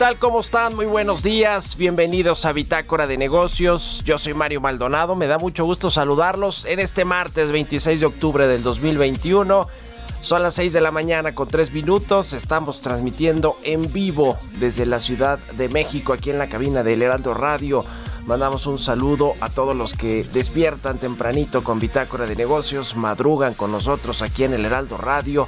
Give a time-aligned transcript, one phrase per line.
[0.00, 0.18] Tal?
[0.18, 0.74] ¿Cómo están?
[0.76, 1.76] Muy buenos días.
[1.76, 4.00] Bienvenidos a Bitácora de Negocios.
[4.02, 5.14] Yo soy Mario Maldonado.
[5.14, 9.68] Me da mucho gusto saludarlos en este martes 26 de octubre del 2021.
[10.22, 12.32] Son las 6 de la mañana con 3 minutos.
[12.32, 17.34] Estamos transmitiendo en vivo desde la Ciudad de México, aquí en la cabina del Heraldo
[17.34, 17.84] Radio.
[18.24, 23.70] Mandamos un saludo a todos los que despiertan tempranito con Bitácora de Negocios, madrugan con
[23.70, 25.46] nosotros aquí en el Heraldo Radio.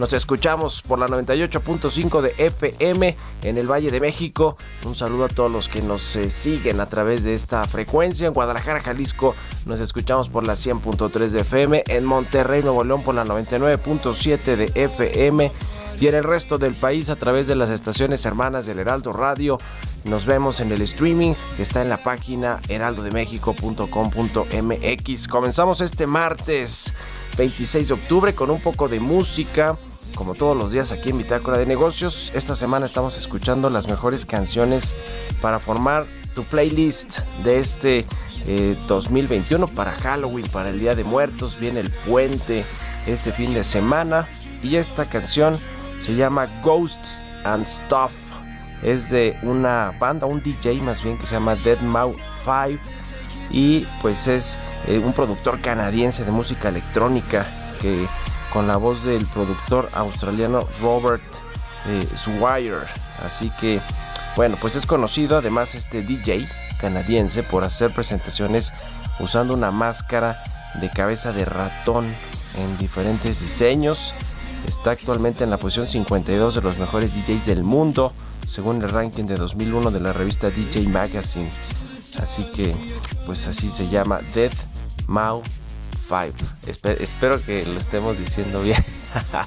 [0.00, 4.56] Nos escuchamos por la 98.5 de FM en el Valle de México.
[4.86, 8.26] Un saludo a todos los que nos eh, siguen a través de esta frecuencia.
[8.26, 9.34] En Guadalajara, Jalisco,
[9.66, 11.84] nos escuchamos por la 100.3 de FM.
[11.86, 15.52] En Monterrey, Nuevo León, por la 99.7 de FM.
[16.00, 19.58] Y en el resto del país a través de las estaciones hermanas del Heraldo Radio.
[20.04, 25.28] Nos vemos en el streaming que está en la página heraldodemexico.com.mx.
[25.28, 26.94] Comenzamos este martes
[27.36, 29.76] 26 de octubre con un poco de música.
[30.14, 34.26] Como todos los días aquí en Bitácora de Negocios, esta semana estamos escuchando las mejores
[34.26, 34.94] canciones
[35.40, 38.06] para formar tu playlist de este
[38.46, 41.58] eh, 2021 para Halloween, para el Día de Muertos.
[41.58, 42.64] Viene el puente
[43.06, 44.28] este fin de semana
[44.62, 45.58] y esta canción
[46.00, 48.12] se llama Ghosts and Stuff.
[48.82, 52.80] Es de una banda, un DJ más bien que se llama Dead Mouse 5
[53.50, 54.56] y pues es
[54.86, 57.46] eh, un productor canadiense de música electrónica
[57.80, 58.06] que
[58.52, 61.22] con la voz del productor australiano Robert
[61.86, 62.86] eh, Swire.
[63.24, 63.80] Así que
[64.36, 66.48] bueno, pues es conocido además este DJ
[66.80, 68.72] canadiense por hacer presentaciones
[69.18, 70.42] usando una máscara
[70.80, 72.06] de cabeza de ratón
[72.56, 74.14] en diferentes diseños.
[74.66, 78.12] Está actualmente en la posición 52 de los mejores DJs del mundo,
[78.46, 81.50] según el ranking de 2001 de la revista DJ Magazine.
[82.22, 82.74] Así que,
[83.26, 84.52] pues así se llama Dead
[85.06, 85.42] Mau
[86.10, 86.36] 5.
[86.66, 88.84] Espe- espero que lo estemos diciendo bien.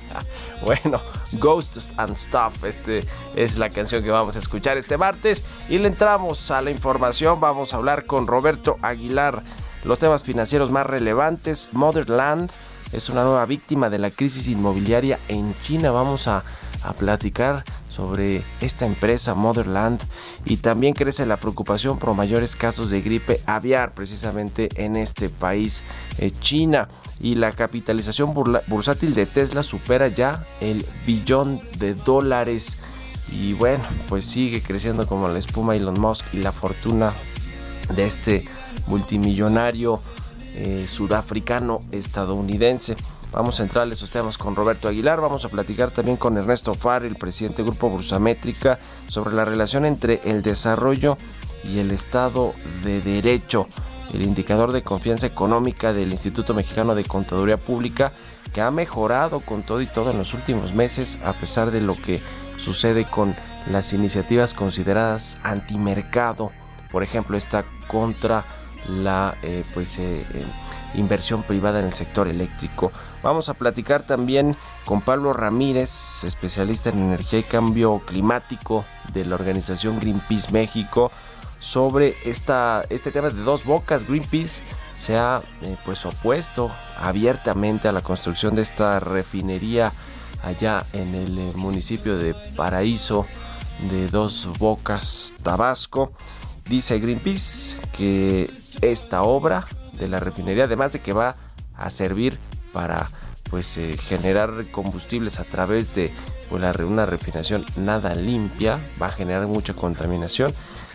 [0.64, 1.02] bueno,
[1.34, 2.64] Ghosts and Stuff.
[2.64, 5.44] Este es la canción que vamos a escuchar este martes.
[5.68, 7.42] Y le entramos a la información.
[7.42, 9.44] Vamos a hablar con Roberto Aguilar.
[9.84, 11.70] Los temas financieros más relevantes.
[11.74, 12.50] Motherland
[12.94, 15.92] es una nueva víctima de la crisis inmobiliaria en China.
[15.92, 16.44] Vamos a,
[16.84, 20.02] a platicar sobre esta empresa Motherland
[20.46, 25.84] y también crece la preocupación por mayores casos de gripe aviar precisamente en este país
[26.18, 28.34] eh, China y la capitalización
[28.68, 32.78] bursátil de Tesla supera ya el billón de dólares
[33.32, 37.14] y bueno pues sigue creciendo como la espuma Elon Musk y la fortuna
[37.96, 38.46] de este
[38.88, 40.02] multimillonario
[40.56, 42.96] eh, sudafricano estadounidense.
[43.34, 45.20] Vamos a entrar a esos temas con Roberto Aguilar.
[45.20, 48.78] Vamos a platicar también con Ernesto Farr, el presidente del Grupo Bursamétrica,
[49.10, 51.18] sobre la relación entre el desarrollo
[51.64, 52.54] y el Estado
[52.84, 53.68] de Derecho.
[54.14, 58.14] El indicador de confianza económica del Instituto Mexicano de Contaduría Pública,
[58.54, 61.96] que ha mejorado con todo y todo en los últimos meses, a pesar de lo
[61.96, 62.22] que
[62.60, 63.36] sucede con
[63.72, 66.52] las iniciativas consideradas antimercado,
[66.92, 68.46] por ejemplo, esta contra
[68.88, 70.46] la eh, pues eh, eh,
[70.94, 72.92] inversión privada en el sector eléctrico.
[73.24, 78.84] Vamos a platicar también con Pablo Ramírez, especialista en energía y cambio climático
[79.14, 81.10] de la organización Greenpeace México,
[81.60, 84.06] sobre este tema de dos bocas.
[84.06, 84.62] Greenpeace
[84.94, 85.42] se ha
[85.86, 89.94] pues opuesto abiertamente a la construcción de esta refinería
[90.44, 93.26] allá en el municipio de Paraíso
[93.90, 96.12] de Dos Bocas, Tabasco.
[96.66, 101.38] Dice Greenpeace que esta obra de la refinería, además de que va
[101.78, 102.38] a servir
[102.74, 103.10] para
[103.50, 106.12] pues eh, generar combustibles a través de
[106.50, 110.54] pues, una refinación nada limpia, va a generar mucha contaminación,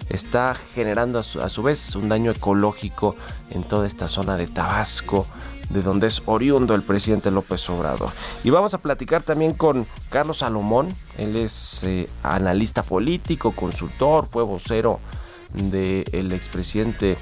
[0.08, 3.16] está generando a su, a su vez un daño ecológico
[3.50, 5.26] en toda esta zona de Tabasco,
[5.70, 8.10] de donde es oriundo el presidente López Obrador.
[8.42, 14.42] Y vamos a platicar también con Carlos Salomón, él es eh, analista político, consultor, fue
[14.42, 15.00] vocero
[15.52, 17.16] del expresidente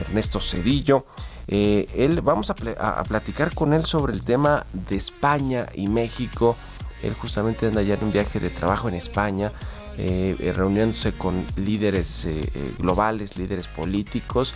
[0.00, 1.06] Ernesto Cedillo.
[1.48, 2.54] Eh, él, vamos a,
[3.04, 6.56] platicar con él sobre el tema de España y México.
[7.02, 9.52] Él justamente anda ya en un viaje de trabajo en España,
[9.96, 12.26] eh, reuniéndose con líderes
[12.78, 14.52] globales, líderes políticos,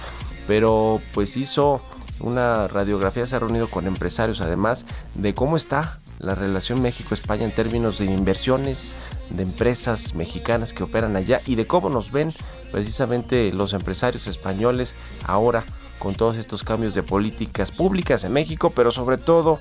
[0.47, 1.81] pero pues hizo
[2.21, 7.51] una radiografía, se ha reunido con empresarios además de cómo está la relación México-España en
[7.51, 8.95] términos de inversiones
[9.31, 12.33] de empresas mexicanas que operan allá y de cómo nos ven
[12.71, 15.65] precisamente los empresarios españoles ahora
[16.03, 19.61] con todos estos cambios de políticas públicas en México, pero sobre todo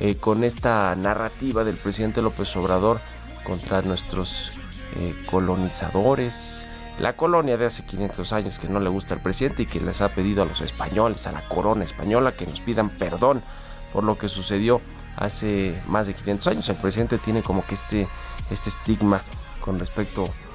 [0.00, 2.98] eh, con esta narrativa del presidente López Obrador
[3.44, 4.52] contra nuestros
[4.96, 6.64] eh, colonizadores,
[6.98, 10.00] la colonia de hace 500 años que no le gusta al presidente y que les
[10.00, 13.42] ha pedido a los españoles, a la corona española, que nos pidan perdón
[13.92, 14.80] por lo que sucedió
[15.14, 16.68] hace más de 500 años.
[16.70, 18.08] El presidente tiene como que este,
[18.50, 19.20] este estigma
[19.60, 20.45] con respecto a,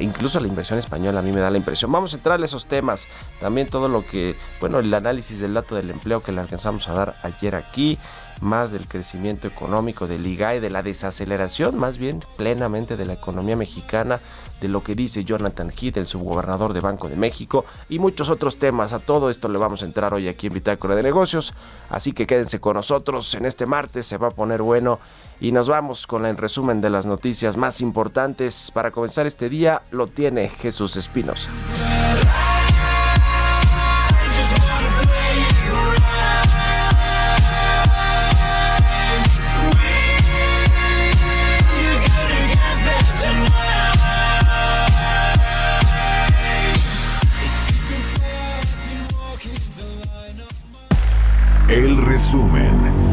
[0.00, 1.90] incluso a la inversión española, a mí me da la impresión.
[1.92, 3.06] Vamos a entrar a esos temas,
[3.40, 6.92] también todo lo que, bueno, el análisis del dato del empleo que le alcanzamos a
[6.92, 7.98] dar ayer aquí,
[8.40, 13.56] más del crecimiento económico del IGAE, de la desaceleración más bien plenamente de la economía
[13.56, 14.20] mexicana,
[14.60, 18.58] de lo que dice Jonathan Heath, el subgobernador de Banco de México, y muchos otros
[18.58, 18.92] temas.
[18.92, 21.54] A todo esto le vamos a entrar hoy aquí en Bitácora de Negocios,
[21.88, 24.98] así que quédense con nosotros en este martes, se va a poner bueno
[25.42, 28.70] y nos vamos con el resumen de las noticias más importantes.
[28.70, 31.50] Para comenzar este día lo tiene Jesús Espinosa.
[51.68, 53.11] El resumen.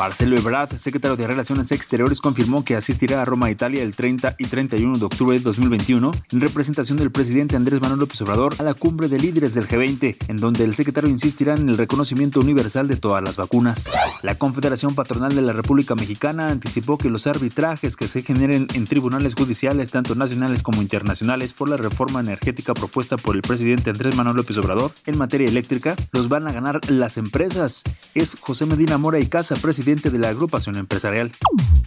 [0.00, 4.46] Marcelo Ebrard, secretario de Relaciones Exteriores, confirmó que asistirá a Roma, Italia, el 30 y
[4.46, 8.72] 31 de octubre de 2021 en representación del presidente Andrés Manuel López Obrador a la
[8.72, 12.96] cumbre de líderes del G20, en donde el secretario insistirá en el reconocimiento universal de
[12.96, 13.90] todas las vacunas.
[14.22, 18.86] La Confederación Patronal de la República Mexicana anticipó que los arbitrajes que se generen en
[18.86, 24.16] tribunales judiciales, tanto nacionales como internacionales, por la reforma energética propuesta por el presidente Andrés
[24.16, 27.82] Manuel López Obrador en materia eléctrica, los van a ganar las empresas.
[28.14, 31.32] Es José Medina Mora y Casa, presidente de la agrupación empresarial.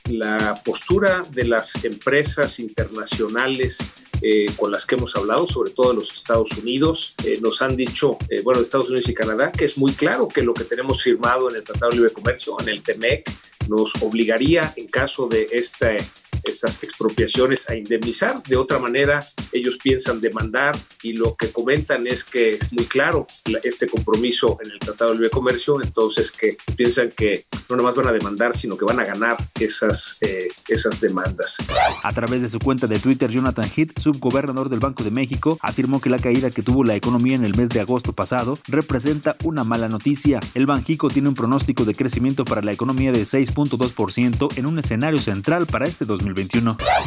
[0.09, 3.77] La postura de las empresas internacionales
[4.21, 7.75] eh, con las que hemos hablado, sobre todo de los Estados Unidos, eh, nos han
[7.75, 11.01] dicho, eh, bueno, Estados Unidos y Canadá, que es muy claro que lo que tenemos
[11.01, 13.29] firmado en el Tratado de Libre Comercio, en el TEMEC,
[13.69, 15.97] nos obligaría, en caso de este
[16.43, 18.41] estas expropiaciones a indemnizar.
[18.43, 23.27] De otra manera, ellos piensan demandar y lo que comentan es que es muy claro
[23.63, 28.07] este compromiso en el Tratado de Libre Comercio, entonces que piensan que no nomás van
[28.07, 31.57] a demandar, sino que van a ganar esas, eh, esas demandas.
[32.03, 36.01] A través de su cuenta de Twitter, Jonathan Heath, subgobernador del Banco de México, afirmó
[36.01, 39.63] que la caída que tuvo la economía en el mes de agosto pasado representa una
[39.63, 40.39] mala noticia.
[40.53, 45.19] El Banjico tiene un pronóstico de crecimiento para la economía de 6.2% en un escenario
[45.19, 46.32] central para este 2020.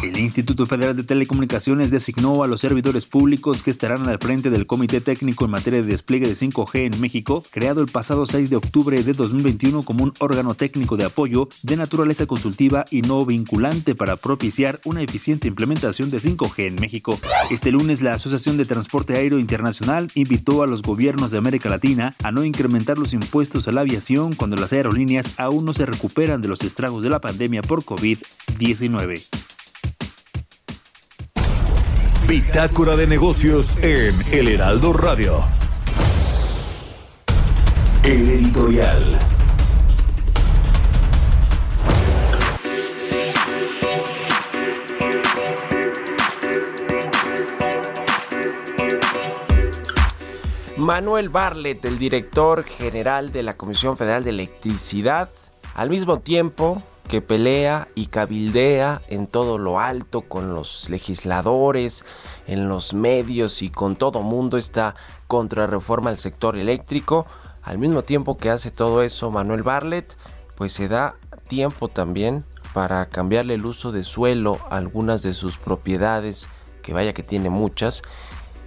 [0.03, 4.67] El Instituto Federal de Telecomunicaciones designó a los servidores públicos que estarán al frente del
[4.67, 8.57] Comité Técnico en materia de despliegue de 5G en México, creado el pasado 6 de
[8.57, 13.95] octubre de 2021 como un órgano técnico de apoyo de naturaleza consultiva y no vinculante
[13.95, 17.19] para propiciar una eficiente implementación de 5G en México.
[17.51, 22.15] Este lunes la Asociación de Transporte Aéreo Internacional invitó a los gobiernos de América Latina
[22.23, 26.43] a no incrementar los impuestos a la aviación cuando las aerolíneas aún no se recuperan
[26.43, 29.16] de los estragos de la pandemia por COVID-19.
[32.29, 35.45] Bitácora de negocios en El Heraldo Radio.
[38.03, 39.19] El editorial.
[50.77, 55.31] Manuel Barlet, el director general de la Comisión Federal de Electricidad,
[55.75, 62.05] al mismo tiempo que pelea y cabildea en todo lo alto con los legisladores,
[62.47, 64.95] en los medios y con todo mundo esta
[65.27, 67.27] contrarreforma al sector eléctrico.
[67.63, 70.17] Al mismo tiempo que hace todo eso Manuel Barlet,
[70.57, 71.17] pues se da
[71.49, 76.49] tiempo también para cambiarle el uso de suelo a algunas de sus propiedades,
[76.83, 78.03] que vaya que tiene muchas.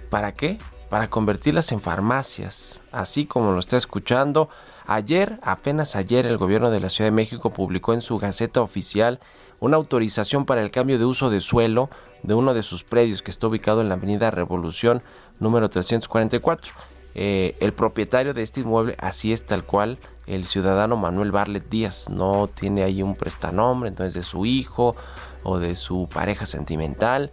[0.08, 0.58] ¿Para qué?
[0.88, 4.48] Para convertirlas en farmacias, así como lo está escuchando
[4.86, 9.20] Ayer, apenas ayer, el gobierno de la Ciudad de México publicó en su Gaceta Oficial
[9.60, 11.90] una autorización para el cambio de uso de suelo
[12.22, 15.02] de uno de sus predios que está ubicado en la Avenida Revolución
[15.38, 16.72] número 344.
[17.14, 22.08] Eh, el propietario de este inmueble, así es tal cual, el ciudadano Manuel Barlet Díaz,
[22.08, 24.94] no tiene ahí un prestanombre, entonces de su hijo
[25.42, 27.32] o de su pareja sentimental,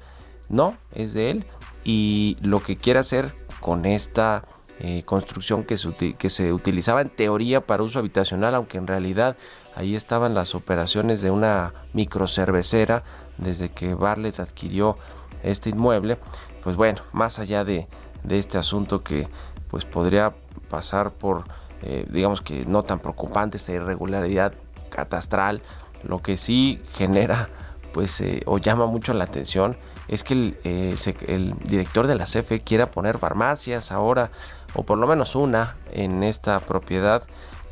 [0.49, 1.45] no, es de él.
[1.83, 4.45] Y lo que quiere hacer con esta
[4.79, 9.35] eh, construcción que se, que se utilizaba en teoría para uso habitacional, aunque en realidad
[9.75, 13.03] ahí estaban las operaciones de una microcervecera
[13.37, 14.97] desde que Barlet adquirió
[15.43, 16.17] este inmueble.
[16.63, 17.87] Pues bueno, más allá de,
[18.29, 19.27] este asunto que
[19.69, 20.35] pues podría
[20.69, 21.45] pasar por,
[21.81, 24.53] eh, digamos que no tan preocupante, esta irregularidad
[24.89, 25.61] catastral,
[26.03, 27.49] lo que sí genera
[27.93, 30.57] pues eh, o llama mucho la atención es que el,
[31.27, 34.31] el, director de la CFE quiera poner farmacias ahora
[34.77, 37.23] o por lo menos una en esta propiedad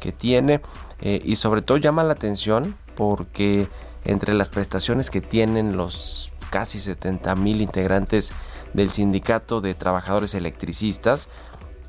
[0.01, 0.59] que tiene
[0.99, 3.69] eh, y sobre todo llama la atención porque
[4.03, 8.33] entre las prestaciones que tienen los casi 70 mil integrantes
[8.73, 11.29] del sindicato de trabajadores electricistas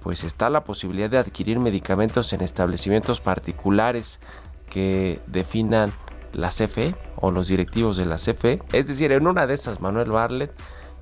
[0.03, 4.21] pues está la posibilidad de adquirir medicamentos en establecimientos particulares
[4.71, 5.93] que definan
[6.33, 8.61] la CFE o los directivos de la CFE.
[8.73, 10.55] Es decir, en una de esas Manuel Barlet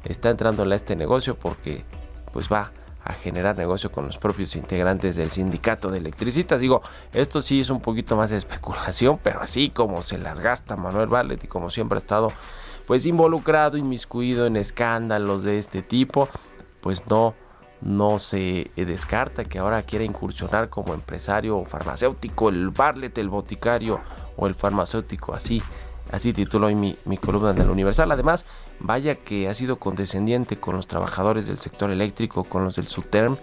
[0.04, 1.84] está entrando a este negocio porque
[2.32, 2.72] pues va
[3.04, 6.60] a generar negocio con los propios integrantes del sindicato de electricistas.
[6.60, 6.82] Digo,
[7.12, 11.08] esto sí es un poquito más de especulación, pero así como se las gasta Manuel
[11.08, 12.32] Ballet y como siempre ha estado
[12.86, 16.28] pues involucrado, inmiscuido en escándalos de este tipo,
[16.80, 17.34] pues no
[17.80, 24.00] no se descarta que ahora quiera incursionar como empresario farmacéutico, el Barlet, el boticario
[24.36, 25.62] o el farmacéutico, así
[26.14, 28.12] Así titulo hoy mi, columna del Universal.
[28.12, 28.44] Además,
[28.78, 33.36] vaya que ha sido condescendiente con los trabajadores del sector eléctrico, con los del SUTERM,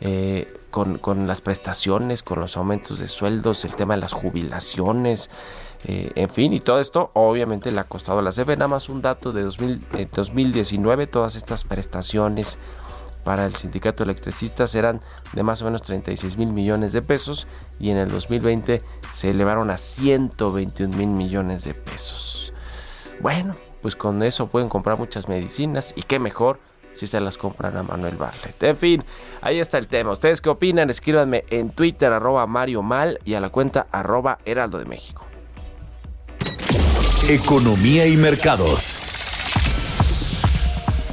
[0.00, 5.30] eh, con, las prestaciones, con los aumentos de sueldos, el tema de las jubilaciones,
[5.84, 8.56] eh, en fin, y todo esto obviamente le ha costado a la CFE.
[8.56, 12.58] Nada más un dato de 2019, eh, todas estas prestaciones
[13.28, 15.02] para el sindicato de electricistas eran
[15.34, 17.46] de más o menos 36 mil millones de pesos
[17.78, 18.80] y en el 2020
[19.12, 22.54] se elevaron a 121 mil millones de pesos.
[23.20, 26.58] Bueno, pues con eso pueden comprar muchas medicinas y qué mejor
[26.94, 28.62] si se las compran a Manuel Barlet.
[28.62, 29.04] En fin,
[29.42, 30.12] ahí está el tema.
[30.12, 30.88] ¿Ustedes qué opinan?
[30.88, 35.26] Escríbanme en Twitter arroba Mario Mal y a la cuenta arroba Heraldo de México.
[37.28, 39.17] Economía y mercados.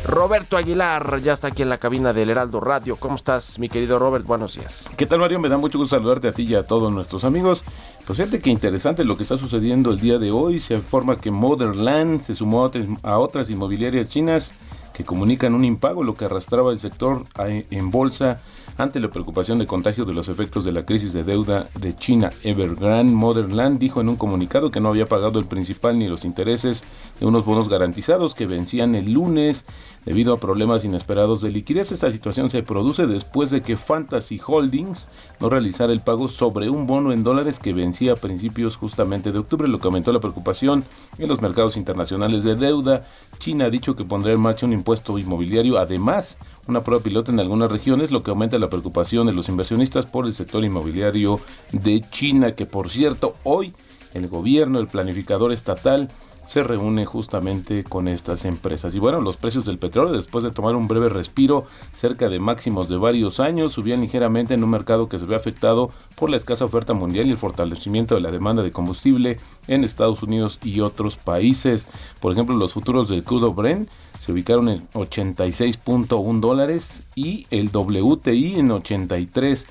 [0.05, 2.95] Roberto Aguilar ya está aquí en la cabina del Heraldo Radio.
[2.95, 4.23] ¿Cómo estás, mi querido Robert?
[4.23, 4.87] Buenos días.
[4.95, 5.39] ¿Qué tal, Mario?
[5.39, 7.63] Me da mucho gusto saludarte a ti y a todos nuestros amigos.
[8.05, 10.59] Pues fíjate que interesante lo que está sucediendo el día de hoy.
[10.59, 12.71] Se informa que Motherland se sumó
[13.01, 14.53] a otras inmobiliarias chinas
[14.93, 18.43] que comunican un impago, lo que arrastraba el sector en bolsa
[18.77, 22.29] ante la preocupación de contagio de los efectos de la crisis de deuda de China.
[22.43, 26.83] Evergrande Motherland dijo en un comunicado que no había pagado el principal ni los intereses
[27.19, 29.65] de unos bonos garantizados que vencían el lunes
[30.05, 31.91] debido a problemas inesperados de liquidez.
[31.91, 35.07] Esta situación se produce después de que Fantasy Holdings
[35.39, 39.39] no realizara el pago sobre un bono en dólares que vencía a principios justamente de
[39.39, 40.83] octubre, lo que aumentó la preocupación
[41.17, 43.07] en los mercados internacionales de deuda.
[43.39, 47.39] China ha dicho que pondrá en marcha un impuesto inmobiliario, además una prueba piloto en
[47.39, 51.39] algunas regiones, lo que aumenta la preocupación de los inversionistas por el sector inmobiliario
[51.71, 53.73] de China, que por cierto, hoy
[54.13, 56.09] el gobierno, el planificador estatal,
[56.47, 58.95] se reúne justamente con estas empresas.
[58.95, 62.89] Y bueno, los precios del petróleo, después de tomar un breve respiro, cerca de máximos
[62.89, 66.65] de varios años, subían ligeramente en un mercado que se ve afectado por la escasa
[66.65, 71.17] oferta mundial y el fortalecimiento de la demanda de combustible en Estados Unidos y otros
[71.17, 71.87] países.
[72.19, 78.59] Por ejemplo, los futuros del crudo Brent se ubicaron en 86.1 dólares y el WTI
[78.59, 79.67] en 83.76 dólares.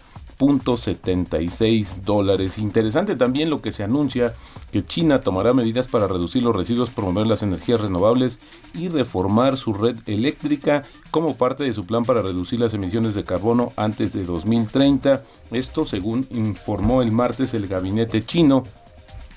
[2.59, 4.33] Interesante también lo que se anuncia
[4.73, 8.39] que China tomará medidas para reducir los residuos, promover las energías renovables
[8.75, 13.25] y reformar su red eléctrica como parte de su plan para reducir las emisiones de
[13.25, 15.23] carbono antes de 2030.
[15.53, 18.65] Esto según informó el martes el gabinete chino.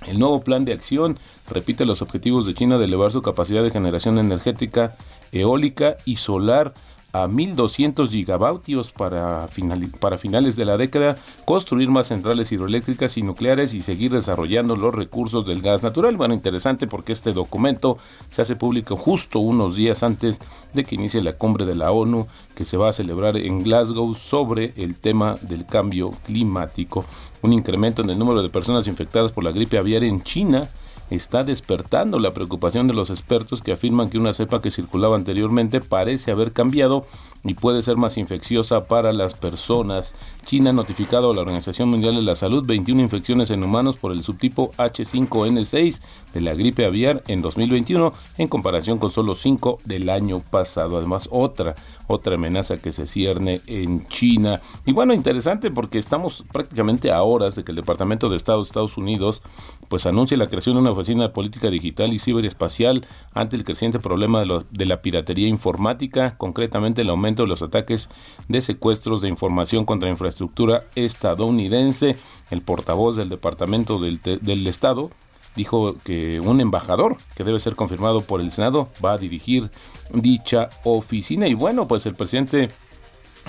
[0.05, 1.17] El nuevo plan de acción
[1.49, 4.95] repite los objetivos de China de elevar su capacidad de generación energética
[5.31, 6.73] eólica y solar
[7.23, 9.47] a 1.200 gigavatios para,
[9.99, 14.93] para finales de la década, construir más centrales hidroeléctricas y nucleares y seguir desarrollando los
[14.93, 16.17] recursos del gas natural.
[16.17, 17.97] Bueno, interesante porque este documento
[18.31, 20.39] se hace público justo unos días antes
[20.73, 24.15] de que inicie la cumbre de la ONU que se va a celebrar en Glasgow
[24.15, 27.05] sobre el tema del cambio climático.
[27.41, 30.69] Un incremento en el número de personas infectadas por la gripe aviar en China
[31.09, 35.79] está despertando la preocupación de los expertos que afirman que una cepa que circulaba anteriormente
[35.81, 37.05] parece haber cambiado
[37.49, 40.13] y puede ser más infecciosa para las personas.
[40.45, 44.13] China ha notificado a la Organización Mundial de la Salud 21 infecciones en humanos por
[44.13, 45.99] el subtipo H5N6
[46.33, 50.97] de la gripe aviar en 2021 en comparación con solo 5 del año pasado.
[50.97, 51.75] Además, otra,
[52.07, 54.61] otra amenaza que se cierne en China.
[54.85, 58.67] Y bueno, interesante porque estamos prácticamente a horas de que el Departamento de Estado de
[58.67, 59.41] Estados Unidos
[59.89, 63.99] pues anuncie la creación de una oficina de política digital y ciberespacial ante el creciente
[63.99, 68.09] problema de, de la piratería informática, concretamente el aumento de los ataques
[68.47, 72.17] de secuestros de información contra infraestructura estadounidense.
[72.51, 75.09] El portavoz del Departamento del, del Estado
[75.55, 79.71] dijo que un embajador que debe ser confirmado por el Senado va a dirigir
[80.13, 82.69] dicha oficina y bueno pues el presidente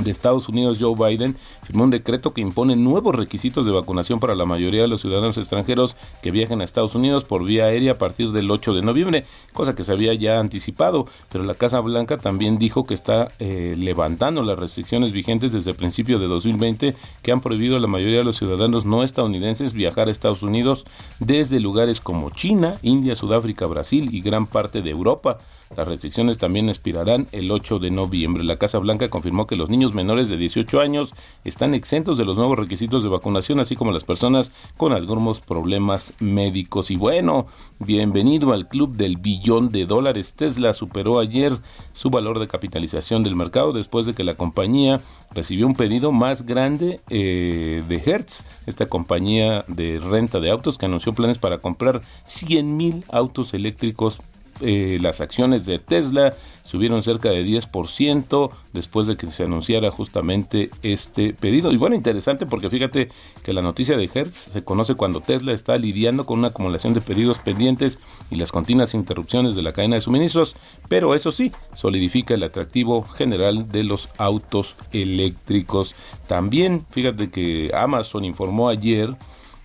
[0.00, 4.34] de Estados Unidos, Joe Biden, firmó un decreto que impone nuevos requisitos de vacunación para
[4.34, 7.98] la mayoría de los ciudadanos extranjeros que viajen a Estados Unidos por vía aérea a
[7.98, 12.18] partir del 8 de noviembre, cosa que se había ya anticipado, pero la Casa Blanca
[12.18, 17.32] también dijo que está eh, levantando las restricciones vigentes desde el principio de 2020 que
[17.32, 20.84] han prohibido a la mayoría de los ciudadanos no estadounidenses viajar a Estados Unidos
[21.18, 25.38] desde lugares como China, India, Sudáfrica, Brasil y gran parte de Europa.
[25.76, 28.42] Las restricciones también expirarán el 8 de noviembre.
[28.42, 32.38] La Casa Blanca confirmó que los niños menores de 18 años están exentos de los
[32.38, 36.90] nuevos requisitos de vacunación, así como las personas con algunos problemas médicos.
[36.90, 37.46] Y bueno,
[37.78, 40.32] bienvenido al club del billón de dólares.
[40.34, 41.52] Tesla superó ayer
[41.92, 45.00] su valor de capitalización del mercado después de que la compañía
[45.32, 50.86] recibió un pedido más grande eh, de Hertz, esta compañía de renta de autos que
[50.86, 54.20] anunció planes para comprar 100 mil autos eléctricos
[54.60, 60.68] eh, las acciones de Tesla subieron cerca de 10% después de que se anunciara justamente
[60.82, 61.72] este pedido.
[61.72, 63.08] Y bueno, interesante porque fíjate
[63.42, 67.00] que la noticia de Hertz se conoce cuando Tesla está lidiando con una acumulación de
[67.00, 67.98] pedidos pendientes
[68.30, 70.56] y las continuas interrupciones de la cadena de suministros,
[70.88, 75.94] pero eso sí, solidifica el atractivo general de los autos eléctricos.
[76.26, 79.16] También, fíjate que Amazon informó ayer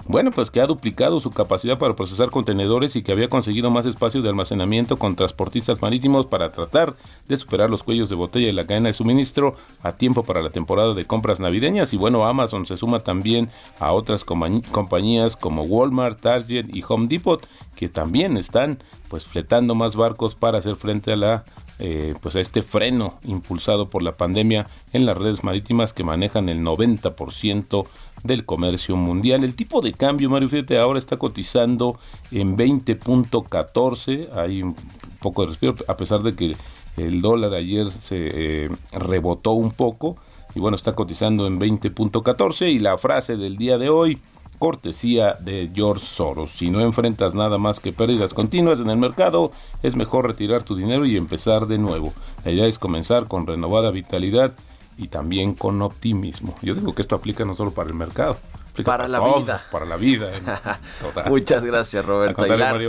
[0.06, 3.86] bueno, pues que ha duplicado su capacidad para procesar contenedores y que había conseguido más
[3.86, 6.96] espacio de almacenamiento con transportistas marítimos para tratar
[7.28, 10.50] de superar los cuellos de botella y la cadena de suministro a tiempo para la
[10.50, 11.94] temporada de compras navideñas.
[11.94, 17.48] Y bueno, Amazon se suma también a otras compañías como Walmart, Target y Home Depot
[17.76, 21.44] que también están pues fletando más barcos para hacer frente a la
[21.80, 26.50] eh, pues a este freno impulsado por la pandemia en las redes marítimas que manejan
[26.50, 27.86] el 90%
[28.24, 29.44] del comercio mundial.
[29.44, 32.00] El tipo de cambio, Mario, fíjate, ahora está cotizando
[32.32, 34.76] en 20.14, hay un
[35.20, 36.56] poco de respiro, a pesar de que
[36.98, 40.18] el dólar ayer se eh, rebotó un poco,
[40.56, 44.20] y bueno, está cotizando en 20.14, y la frase del día de hoy,
[44.60, 46.52] cortesía de George Soros.
[46.52, 50.76] Si no enfrentas nada más que pérdidas continuas en el mercado, es mejor retirar tu
[50.76, 52.14] dinero y empezar de nuevo.
[52.46, 54.54] La idea es comenzar con renovada vitalidad
[54.98, 56.56] y también con optimismo.
[56.62, 58.38] Yo digo que esto aplica no solo para el mercado,
[58.84, 59.64] para, la vida.
[59.72, 60.32] Para la vida.
[61.30, 62.80] Muchas gracias, Roberto Aguilar.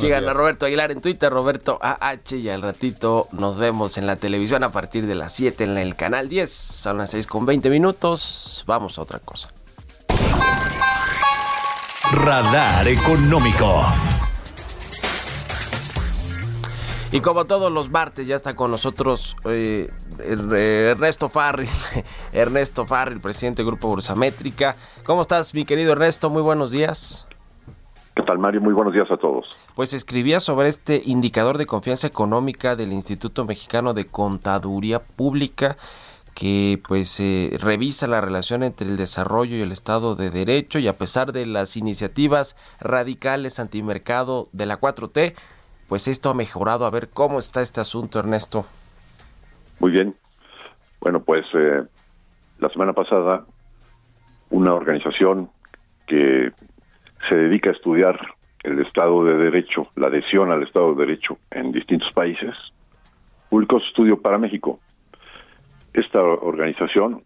[0.00, 4.16] Sigan a Roberto Aguilar en Twitter, Roberto AH, y al ratito nos vemos en la
[4.16, 6.50] televisión a partir de las 7 en el canal 10.
[6.50, 8.64] Son las 6 con 20 minutos.
[8.66, 9.50] Vamos a otra cosa.
[12.12, 13.84] Radar económico.
[17.14, 21.68] Y como todos los martes ya está con nosotros eh, Ernesto Farri,
[22.32, 24.74] Ernesto Farri, el presidente del Grupo Bursamétrica.
[25.04, 26.28] ¿Cómo estás, mi querido Ernesto?
[26.28, 27.28] Muy buenos días.
[28.16, 28.60] ¿Qué tal, Mario?
[28.60, 29.46] Muy buenos días a todos.
[29.76, 35.76] Pues escribía sobre este indicador de confianza económica del Instituto Mexicano de Contaduría Pública
[36.34, 40.88] que pues eh, revisa la relación entre el desarrollo y el Estado de Derecho y
[40.88, 45.34] a pesar de las iniciativas radicales antimercado de la 4T,
[45.88, 46.86] pues esto ha mejorado.
[46.86, 48.66] A ver cómo está este asunto, Ernesto.
[49.80, 50.14] Muy bien.
[51.00, 51.82] Bueno, pues eh,
[52.58, 53.44] la semana pasada
[54.50, 55.50] una organización
[56.06, 56.52] que
[57.28, 58.18] se dedica a estudiar
[58.62, 62.54] el Estado de Derecho, la adhesión al Estado de Derecho en distintos países,
[63.50, 64.80] publicó su estudio para México.
[65.92, 67.22] Esta organización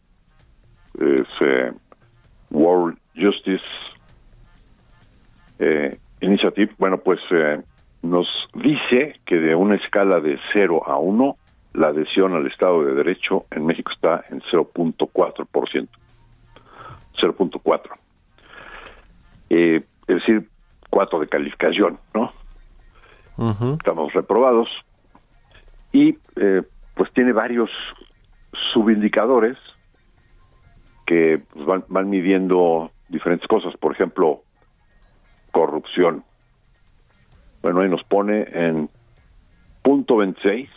[0.98, 1.72] es eh,
[2.50, 3.64] World Justice
[5.58, 7.20] eh, Initiative, bueno, pues
[8.02, 11.36] nos dice que de una escala de 0 a 1,
[11.74, 15.88] la adhesión al Estado de Derecho en México está en 0.4%.
[17.20, 17.80] 0.4.
[19.50, 20.48] Eh, es decir,
[20.90, 22.32] 4 de calificación, ¿no?
[23.76, 24.68] Estamos reprobados.
[25.92, 26.62] Y eh,
[26.94, 27.70] pues tiene varios
[28.72, 29.56] subindicadores
[31.06, 33.76] que pues, van, van midiendo diferentes cosas.
[33.76, 34.42] Por ejemplo,
[35.52, 36.24] corrupción.
[37.68, 38.88] Bueno, ahí nos pone en
[39.82, 40.70] punto 26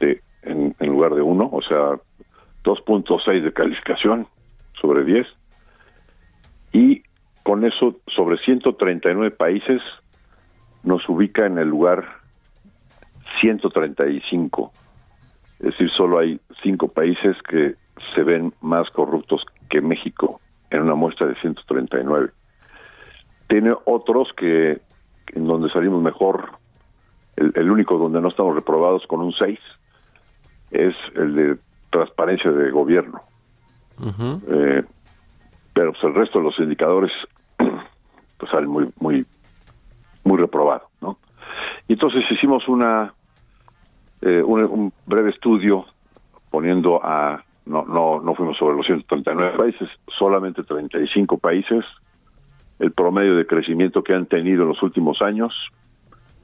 [0.00, 1.98] de, en, en lugar de 1, o sea,
[2.62, 4.26] 2.6 de calificación
[4.78, 5.26] sobre 10.
[6.74, 7.02] Y
[7.42, 9.80] con eso, sobre 139 países,
[10.82, 12.04] nos ubica en el lugar
[13.40, 14.72] 135.
[15.58, 17.76] Es decir, solo hay cinco países que
[18.14, 22.28] se ven más corruptos que México en una muestra de 139.
[23.48, 24.82] Tiene otros que
[25.32, 26.50] en donde salimos mejor,
[27.36, 29.58] el, el único donde no estamos reprobados con un 6
[30.72, 31.58] es el de
[31.90, 33.20] transparencia de gobierno.
[34.48, 34.82] Eh,
[35.72, 37.12] pero pues, el resto de los indicadores
[37.56, 39.24] pues salen muy muy
[40.24, 41.18] muy reprobado, ¿no?
[41.86, 43.12] Y entonces hicimos una
[44.22, 45.84] eh, un, un breve estudio
[46.50, 51.84] poniendo a no no no fuimos sobre los 139 países, solamente 35 países,
[52.78, 55.52] el promedio de crecimiento que han tenido en los últimos años,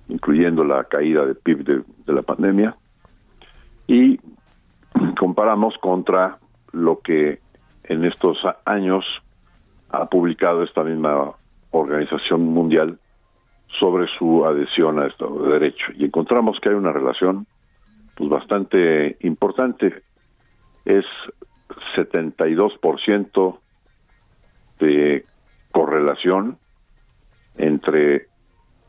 [0.09, 2.77] incluyendo la caída de PIB de, de la pandemia,
[3.87, 4.21] y
[5.19, 6.39] comparamos contra
[6.73, 7.41] lo que
[7.85, 9.05] en estos años
[9.91, 11.33] ha publicado esta misma
[11.71, 12.99] organización mundial
[13.79, 15.93] sobre su adhesión a Estado de Derecho.
[15.97, 17.47] Y encontramos que hay una relación
[18.15, 20.03] pues bastante importante.
[20.85, 21.05] Es
[21.97, 23.59] 72%
[24.81, 25.25] de
[25.99, 26.59] correlación
[27.57, 28.29] entre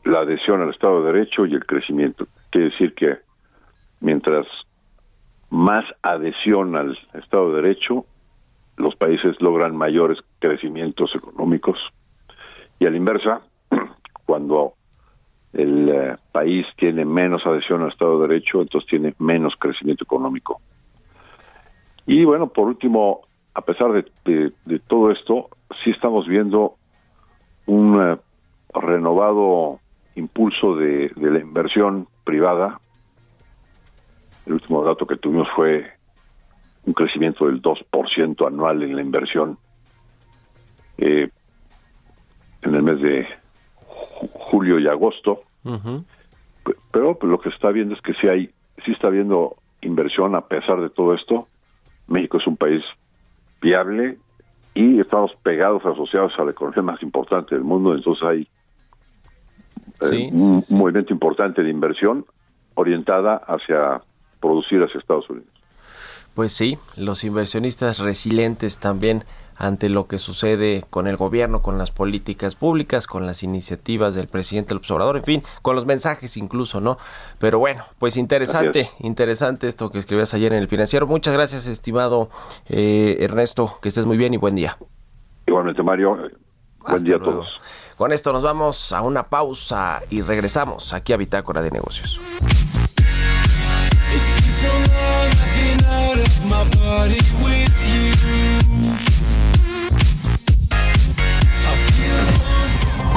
[0.04, 2.26] la adhesión al Estado de Derecho y el crecimiento.
[2.50, 3.18] Quiere decir que
[4.00, 4.46] mientras
[5.50, 8.06] más adhesión al Estado de Derecho,
[8.76, 11.78] los países logran mayores crecimientos económicos
[12.78, 13.40] y a la inversa,
[14.24, 14.74] cuando
[15.52, 20.60] el eh, país tiene menos adhesión al Estado de Derecho, entonces tiene menos crecimiento económico.
[22.06, 23.22] Y bueno, por último,
[23.54, 25.48] a pesar de, de- de todo esto,
[25.84, 26.76] sí estamos viendo
[27.70, 28.16] un eh,
[28.74, 29.78] renovado
[30.16, 32.80] impulso de, de la inversión privada.
[34.46, 35.86] El último dato que tuvimos fue
[36.84, 39.58] un crecimiento del 2% anual en la inversión
[40.98, 41.28] eh,
[42.62, 43.26] en el mes de
[43.86, 45.42] ju- julio y agosto.
[46.64, 48.46] Pe- Pero pues, lo que se está viendo es que sí hay,
[48.84, 51.46] sí está habiendo inversión a pesar de todo esto.
[52.08, 52.82] México es un país
[53.62, 54.18] viable
[54.74, 58.48] y estamos pegados, asociados a la economía más importante del mundo, entonces hay
[60.02, 62.24] eh, Sí, un movimiento importante de inversión
[62.74, 64.00] orientada hacia
[64.40, 65.48] producir hacia Estados Unidos.
[66.34, 69.24] Pues sí, los inversionistas resilientes también
[69.60, 74.26] ante lo que sucede con el gobierno, con las políticas públicas, con las iniciativas del
[74.26, 76.96] presidente López Obrador, en fin, con los mensajes incluso, ¿no?
[77.38, 81.06] Pero bueno, pues interesante, interesante esto que escribías ayer en el financiero.
[81.06, 82.30] Muchas gracias, estimado
[82.70, 84.78] eh, Ernesto, que estés muy bien y buen día.
[85.46, 86.30] Igualmente, Mario, eh,
[86.78, 87.60] buen Hasta día a todos.
[87.98, 92.18] Con esto nos vamos a una pausa y regresamos aquí a Bitácora de Negocios.
[94.12, 98.99] It's been so long, I've been out of my body with you.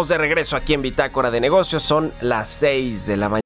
[0.00, 3.40] Estamos de regreso aquí en Bitácora de Negocios, son las 6 de la mañana.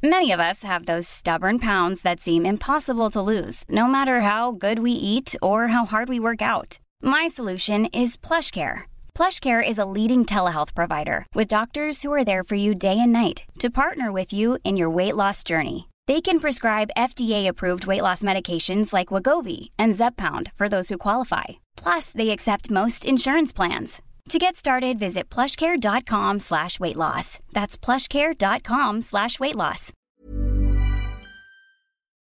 [0.00, 4.52] Many of us have those stubborn pounds that seem impossible to lose, no matter how
[4.52, 6.78] good we eat or how hard we work out.
[7.00, 8.82] My solution is PlushCare.
[9.14, 13.12] PlushCare is a leading telehealth provider with doctors who are there for you day and
[13.12, 15.88] night to partner with you in your weight loss journey.
[16.06, 21.58] They can prescribe FDA-approved weight loss medications like Wagovi and Zepbound for those who qualify.
[21.76, 24.02] Plus, they accept most insurance plans.
[24.32, 27.38] To get started, visit plushcare.com slash weight loss.
[27.52, 29.92] That's plushcare.com slash weight loss.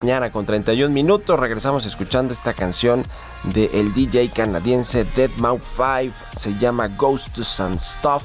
[0.04, 3.04] Mañana con 31 minutos regresamos escuchando esta canción
[3.46, 6.12] del el DJ canadiense Deadmau5.
[6.36, 8.22] Se llama Ghosts and Stuff.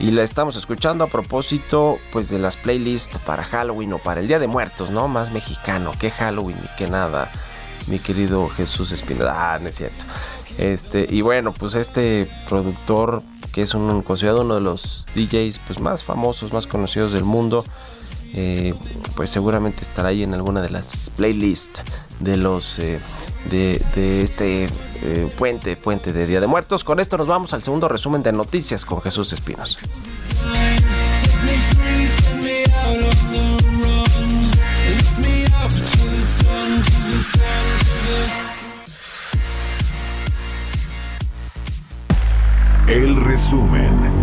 [0.00, 4.26] Y la estamos escuchando a propósito pues de las playlists para Halloween o para el
[4.26, 5.06] Día de Muertos, ¿no?
[5.06, 7.30] Más mexicano que Halloween y que nada,
[7.86, 9.54] mi querido Jesús Espinosa.
[9.54, 10.02] Ah, no es cierto.
[10.58, 15.78] Este, y bueno, pues este productor que es un considerado uno de los DJs pues
[15.78, 17.64] más famosos, más conocidos del mundo,
[18.34, 18.74] eh,
[19.14, 21.82] pues seguramente estará ahí en alguna de las playlists
[22.20, 22.98] de los eh,
[23.50, 24.68] de, este
[25.02, 26.82] eh, puente, puente de Día de Muertos.
[26.82, 29.78] Con esto nos vamos al segundo resumen de noticias con Jesús Espinos.
[42.88, 44.21] El resumen.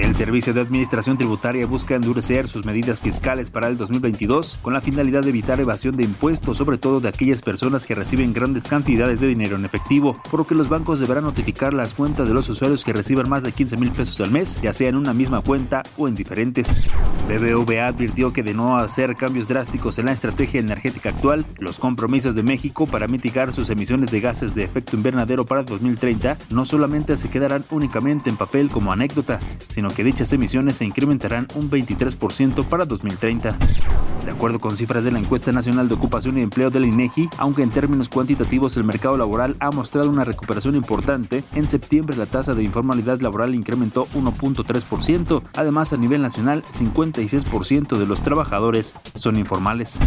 [0.00, 4.80] El Servicio de Administración Tributaria busca endurecer sus medidas fiscales para el 2022 con la
[4.80, 9.20] finalidad de evitar evasión de impuestos, sobre todo de aquellas personas que reciben grandes cantidades
[9.20, 12.48] de dinero en efectivo, por lo que los bancos deberán notificar las cuentas de los
[12.48, 15.42] usuarios que reciban más de 15 mil pesos al mes, ya sea en una misma
[15.42, 16.88] cuenta o en diferentes.
[17.28, 22.34] BBVA advirtió que de no hacer cambios drásticos en la estrategia energética actual, los compromisos
[22.34, 27.18] de México para mitigar sus emisiones de gases de efecto invernadero para 2030 no solamente
[27.18, 32.66] se quedarán únicamente en papel como anécdota, sino que dichas emisiones se incrementarán un 23%
[32.66, 33.56] para 2030.
[34.24, 37.62] De acuerdo con cifras de la encuesta nacional de ocupación y empleo del INEGI, aunque
[37.62, 42.54] en términos cuantitativos el mercado laboral ha mostrado una recuperación importante, en septiembre la tasa
[42.54, 45.42] de informalidad laboral incrementó 1.3%.
[45.54, 49.98] Además, a nivel nacional, 56% de los trabajadores son informales.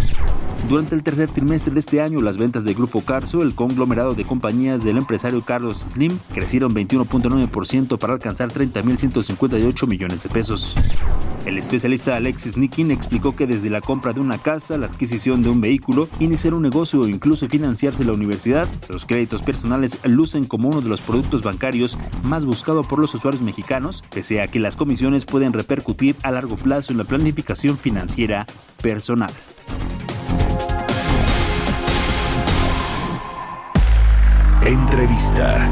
[0.69, 4.25] Durante el tercer trimestre de este año, las ventas del Grupo Carso, el conglomerado de
[4.25, 10.75] compañías del empresario Carlos Slim, crecieron 21.9% para alcanzar 30.158 millones de pesos.
[11.45, 15.49] El especialista Alexis Nikin explicó que desde la compra de una casa, la adquisición de
[15.49, 20.69] un vehículo, iniciar un negocio o incluso financiarse la universidad, los créditos personales lucen como
[20.69, 24.77] uno de los productos bancarios más buscado por los usuarios mexicanos, pese a que las
[24.77, 28.45] comisiones pueden repercutir a largo plazo en la planificación financiera
[28.81, 29.31] personal.
[34.65, 35.69] Entrevista.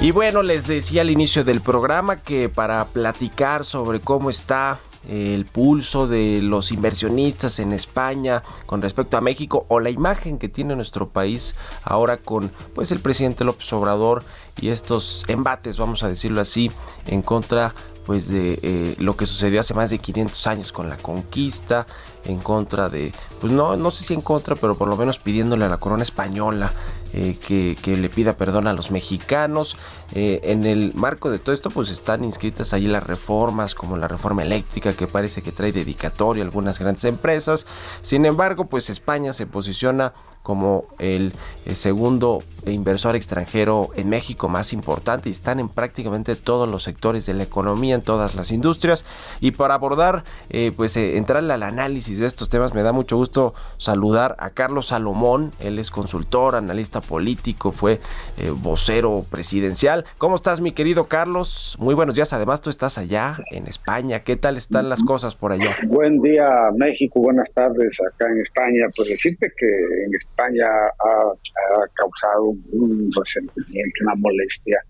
[0.00, 5.44] Y bueno, les decía al inicio del programa que para platicar sobre cómo está el
[5.44, 10.76] pulso de los inversionistas en España con respecto a México o la imagen que tiene
[10.76, 14.22] nuestro país ahora con pues el presidente López Obrador
[14.60, 16.70] y estos embates, vamos a decirlo así,
[17.08, 17.74] en contra
[18.06, 21.86] pues de eh, lo que sucedió hace más de 500 años con la conquista,
[22.24, 25.66] en contra de, pues no, no sé si en contra, pero por lo menos pidiéndole
[25.66, 26.72] a la corona española
[27.12, 29.76] eh, que, le pida perdón a los mexicanos.
[30.14, 34.08] Eh, en el marco de todo esto, pues están inscritas ahí las reformas, como la
[34.08, 37.66] reforma eléctrica, que parece que trae dedicatoria a algunas grandes empresas.
[38.02, 41.32] Sin embargo, pues España se posiciona como el,
[41.66, 47.26] el, segundo inversor extranjero en México más importante y están en prácticamente todos los sectores
[47.26, 49.04] de la economía, en todas las industrias.
[49.40, 53.16] Y para abordar, eh, pues eh, entrarle al análisis de estos temas, me da mucho
[53.16, 58.00] gusto saludar a Carlos Salomón, él es consultor, analista político, fue
[58.38, 60.04] eh, vocero presidencial.
[60.18, 61.76] ¿Cómo estás, mi querido Carlos?
[61.78, 65.52] Muy buenos días, además tú estás allá en España, ¿qué tal están las cosas por
[65.52, 65.76] allá?
[65.86, 68.86] Buen día, México, buenas tardes acá en España.
[68.96, 74.80] Pues decirte que en España España ha, ha, causado un resentimiento, una molestia,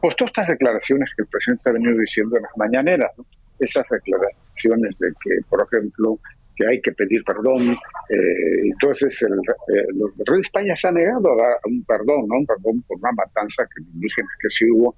[0.00, 3.26] pues todas estas declaraciones que el presidente ha venido diciendo en las mañaneras, ¿no?
[3.58, 6.18] esas declaraciones de que, por ejemplo,
[6.56, 7.72] que hay que pedir perdón.
[8.08, 12.28] Eh, entonces, el, el, el, rey de España se ha negado a dar un perdón,
[12.28, 12.38] ¿no?
[12.38, 14.94] Un perdón por una matanza que indígenas que sí hubo.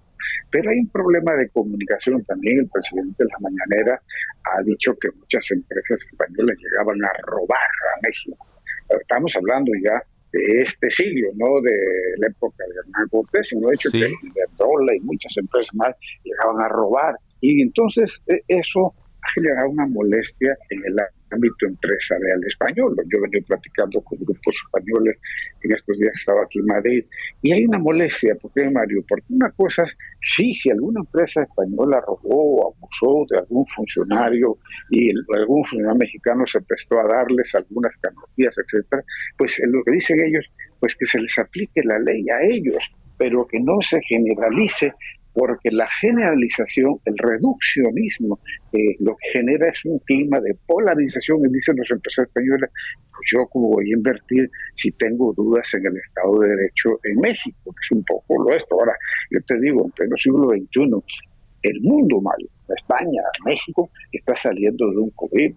[0.51, 2.61] Pero hay un problema de comunicación también.
[2.61, 4.03] El presidente de la mañanera
[4.45, 7.59] ha dicho que muchas empresas españolas llegaban a robar
[7.97, 8.47] a México.
[8.89, 11.73] Estamos hablando ya de este siglo, no de
[12.19, 14.01] la época de Hernán Cortés, sino de hecho sí.
[14.01, 17.15] que Iberdrola y muchas empresas más llegaban a robar.
[17.41, 20.99] Y entonces eso ha generado una molestia en el
[21.31, 22.97] ámbito empresarial español.
[23.13, 25.17] Yo venía platicando con grupos españoles,
[25.63, 27.05] en estos días estaba aquí en Madrid,
[27.43, 29.05] y hay una molestia, ¿por qué, Mario?
[29.09, 34.59] Porque una cosa es, sí, si alguna empresa española robó o abusó de algún funcionario
[34.91, 39.03] y algún funcionario mexicano se prestó a darles algunas canonjías, etcétera,
[39.37, 40.47] pues lo que dicen ellos,
[40.81, 42.83] pues que se les aplique la ley a ellos,
[43.19, 44.95] pero que no se generalice
[45.33, 48.41] porque la generalización, el reduccionismo,
[48.73, 52.71] eh, lo que genera es un clima de polarización, y dicen los empresarios españoles,
[53.11, 57.21] pues yo como voy a invertir si tengo dudas en el Estado de Derecho en
[57.21, 58.75] México, que es un poco lo esto.
[58.79, 58.95] Ahora,
[59.31, 61.21] yo te digo, en pleno siglo XXI,
[61.63, 62.39] el mundo mal,
[62.75, 65.55] España, México, está saliendo de un COVID.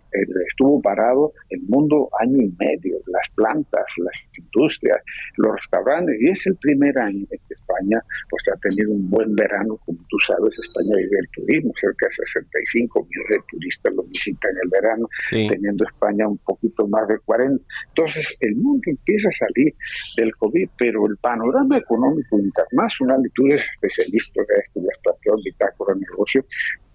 [0.47, 4.99] Estuvo parado el mundo año y medio, las plantas, las industrias,
[5.37, 9.35] los restaurantes, y es el primer año en que España pues, ha tenido un buen
[9.35, 9.77] verano.
[9.85, 14.51] Como tú sabes, España vive el turismo, cerca de 65 millones de turistas lo visitan
[14.63, 17.63] el verano, teniendo España un poquito más de 40.
[17.89, 19.73] Entonces, el mundo empieza a salir
[20.17, 25.37] del COVID, pero el panorama económico internacional, y tú eres especialista de esto, ya planteado
[25.37, 26.45] en bitácora negocio,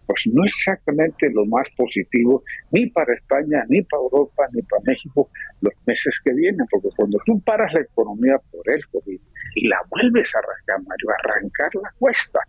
[0.06, 4.82] pues no es exactamente lo más positivo ni para España, ni para Europa, ni para
[4.86, 9.20] México los meses que vienen, porque cuando tú paras la economía por el COVID
[9.56, 12.40] y la vuelves a arrancar, Mario, arrancar la cuesta.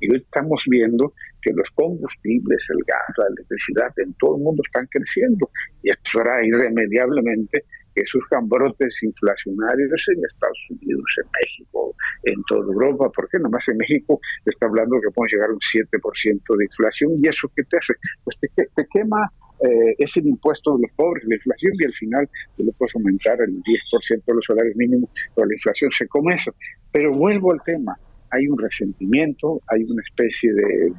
[0.00, 4.62] Y hoy estamos viendo que los combustibles, el gas, la electricidad en todo el mundo
[4.64, 5.50] están creciendo
[5.82, 11.83] y esto hará irremediablemente que surjan brotes inflacionarios en Estados Unidos, en México,
[12.24, 13.10] en toda Europa.
[13.10, 13.38] ¿Por qué?
[13.38, 17.50] Nomás en México está hablando que podemos llegar a un 7% de inflación y eso
[17.54, 17.94] qué te hace?
[18.24, 22.28] Pues te, quema eh, es el impuesto de los pobres, la inflación, y al final
[22.56, 26.34] tú le puedes aumentar el 10% de los salarios mínimos, pero la inflación se come
[26.34, 26.54] eso.
[26.92, 27.96] Pero vuelvo al tema,
[28.30, 30.92] hay un resentimiento, hay una especie de,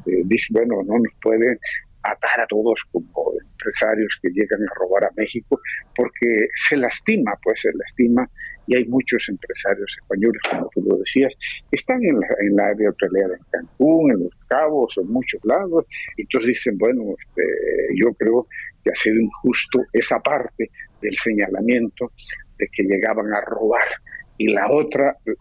[0.52, 1.60] bueno, no nos pueden
[2.04, 5.60] atar a todos como empresarios que llegan a robar a México,
[5.96, 8.30] porque se lastima, pues se lastima,
[8.68, 11.36] y hay muchos empresarios españoles, como tú lo decías,
[11.72, 12.20] están en
[12.56, 15.86] la, área hotelera en Cancún, en Los Cabos, en muchos lados,
[16.18, 17.44] y entonces dicen, bueno, este,
[17.96, 18.48] yo creo
[18.84, 20.70] que ha sido injusto esa parte
[21.02, 22.12] del señalamiento
[22.58, 23.88] de que llegaban a robar.
[24.38, 25.34] Y la otra, eh,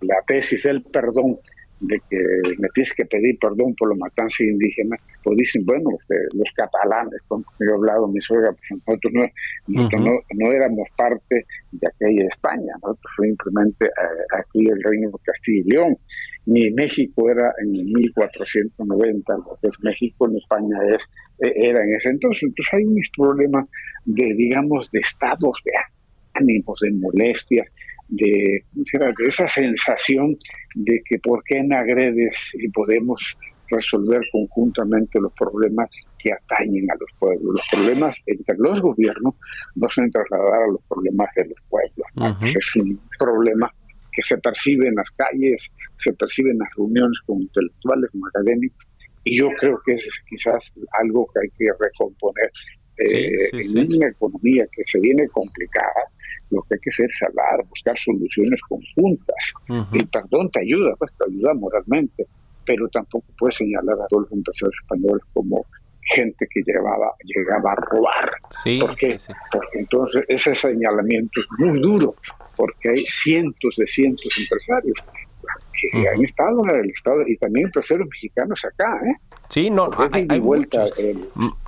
[0.00, 1.38] la tesis del perdón,
[1.80, 2.16] de que
[2.58, 7.20] me tienes que pedir perdón por la matanza indígena, pues dicen, bueno, este, los catalanes,
[7.28, 9.22] con yo he hablado, mi suegra, pues nosotros, no,
[9.68, 15.18] nosotros no, no, éramos parte de aquella España, nosotros simplemente eh, aquí el reino de
[15.24, 15.96] Castilla y León,
[16.46, 21.02] ni México era en 1490, lo que es México, en España es,
[21.40, 23.66] eh, era en ese entonces, entonces hay un problema
[24.04, 25.72] de, digamos, de estados de
[26.40, 27.72] ánimos, de molestias,
[28.08, 30.36] de, de esa sensación
[30.74, 33.36] de que por qué me agredes y podemos
[33.68, 37.54] resolver conjuntamente los problemas que atañen a los pueblos.
[37.54, 39.34] Los problemas entre los gobiernos
[39.74, 42.46] no se trasladar a los problemas de los pueblos.
[42.54, 43.72] Es un problema
[44.12, 48.86] que se percibe en las calles, se percibe en las reuniones con intelectuales, con académicos,
[49.24, 52.50] y yo creo que es quizás algo que hay que recomponer
[52.98, 56.10] eh, en una economía que se viene complicada,
[56.50, 59.52] lo que hay que hacer es hablar, buscar soluciones conjuntas.
[59.92, 62.26] El perdón te ayuda, pues te ayuda moralmente,
[62.64, 65.64] pero tampoco puedes señalar a todos los empresarios españoles como
[66.06, 68.32] gente que llevaba, llegaba a robar.
[68.80, 69.16] ¿Por qué?
[69.50, 72.14] Porque entonces ese señalamiento es muy duro,
[72.56, 75.04] porque hay cientos de cientos de empresarios
[75.72, 79.14] que han estado en el Estado y también empresarios mexicanos acá, ¿eh?
[79.48, 80.84] Sí, no, hay, hay vuelta,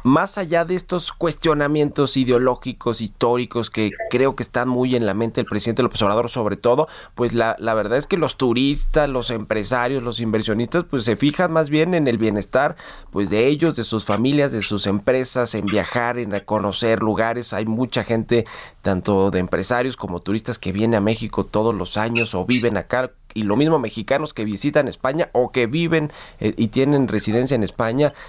[0.03, 5.41] más allá de estos cuestionamientos ideológicos, históricos, que creo que están muy en la mente
[5.41, 9.31] del presidente López Obrador sobre todo, pues la, la verdad es que los turistas, los
[9.31, 12.77] empresarios, los inversionistas, pues se fijan más bien en el bienestar
[13.11, 17.53] pues de ellos, de sus familias, de sus empresas, en viajar, en conocer lugares.
[17.53, 18.47] Hay mucha gente,
[18.83, 23.13] tanto de empresarios como turistas, que viene a México todos los años o viven acá
[23.35, 26.11] y lo mismo mexicanos que visitan España o que viven
[26.41, 27.68] eh, y tienen residencia en España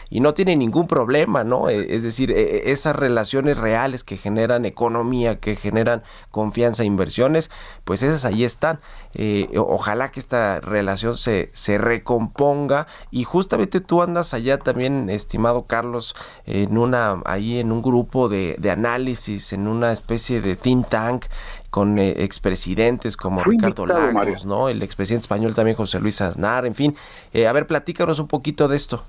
[0.09, 1.69] y no tienen ningún problema, ¿no?
[1.69, 7.49] Eh, es decir, eh, esas relaciones reales que generan economía, que generan confianza e inversiones,
[7.83, 8.79] pues esas ahí están.
[9.55, 16.15] ojalá que esta relación se, se recomponga y justamente tú andas allá también, estimado Carlos,
[16.45, 21.25] en una, ahí en un grupo de, de análisis, en una especie de think tank
[21.69, 24.37] con eh, expresidentes como Fui Ricardo invitado, Lagos, Mario.
[24.45, 24.69] ¿no?
[24.69, 26.95] El expresidente español también José Luis Aznar, en fin.
[27.33, 29.03] Eh, a ver, platícanos un poquito de esto.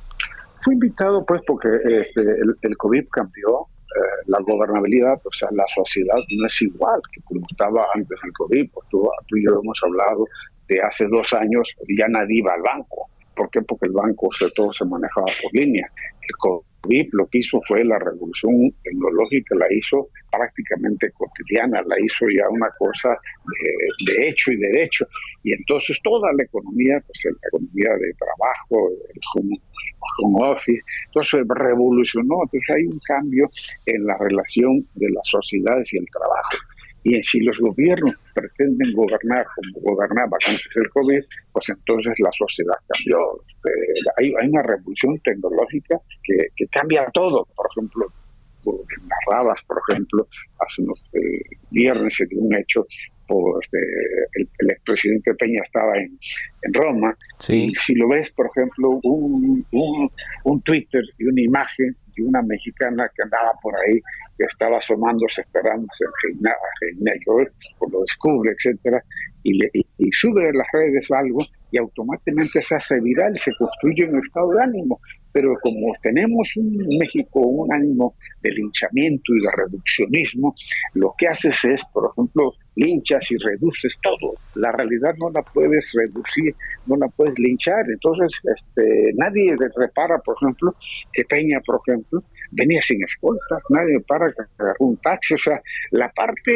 [0.62, 5.64] Fui invitado pues porque este, el, el COVID cambió eh, la gobernabilidad, o sea, la
[5.66, 8.70] sociedad no es igual que como estaba antes del COVID.
[8.72, 10.26] Pues tú, tú y yo hemos hablado
[10.68, 13.11] de hace dos años, ya nadie iba al banco,
[13.41, 13.62] ¿Por qué?
[13.62, 15.91] Porque el banco sobre todo se manejaba por línea.
[15.97, 22.26] El COVID lo que hizo fue la revolución tecnológica, la hizo prácticamente cotidiana, la hizo
[22.28, 23.16] ya una cosa
[24.05, 25.07] de, hecho y derecho.
[25.43, 32.43] Y entonces toda la economía, pues la economía de trabajo, el home office, entonces revolucionó.
[32.43, 33.51] Entonces hay un cambio
[33.86, 36.59] en la relación de las sociedades y el trabajo.
[37.03, 41.22] Y si los gobiernos pretenden gobernar como gobernaba antes del COVID,
[41.53, 43.42] pues entonces la sociedad cambió.
[43.64, 47.46] Eh, hay, hay una revolución tecnológica que, que cambia todo.
[47.57, 48.07] Por ejemplo,
[49.26, 50.26] narrabas, por ejemplo,
[50.59, 51.40] hace unos eh,
[51.70, 52.86] viernes se dio un hecho,
[53.26, 53.78] por, este,
[54.34, 56.18] el, el expresidente Peña estaba en,
[56.62, 57.68] en Roma, Sí.
[57.70, 60.11] y si lo ves, por ejemplo, un, un,
[60.44, 64.01] un Twitter y una imagen de una mexicana que andaba por ahí,
[64.37, 69.03] que estaba asomándose, Reina, Reina York, pues lo descubre, etcétera,
[69.43, 71.41] y, le, y, y sube a las redes algo
[71.71, 75.01] y automáticamente se hace viral, se construye un estado de ánimo.
[75.33, 80.55] Pero como tenemos un México, un ánimo de linchamiento y de reduccionismo,
[80.95, 84.35] lo que haces es, por ejemplo, linchas y reduces todo.
[84.55, 86.55] La realidad no la puedes reducir,
[86.87, 87.85] no la puedes linchar.
[87.89, 90.74] Entonces, este, nadie repara, por ejemplo,
[91.12, 94.32] que Peña, por ejemplo, venía sin escolta, nadie para
[94.78, 96.53] un taxi, o sea, la parte,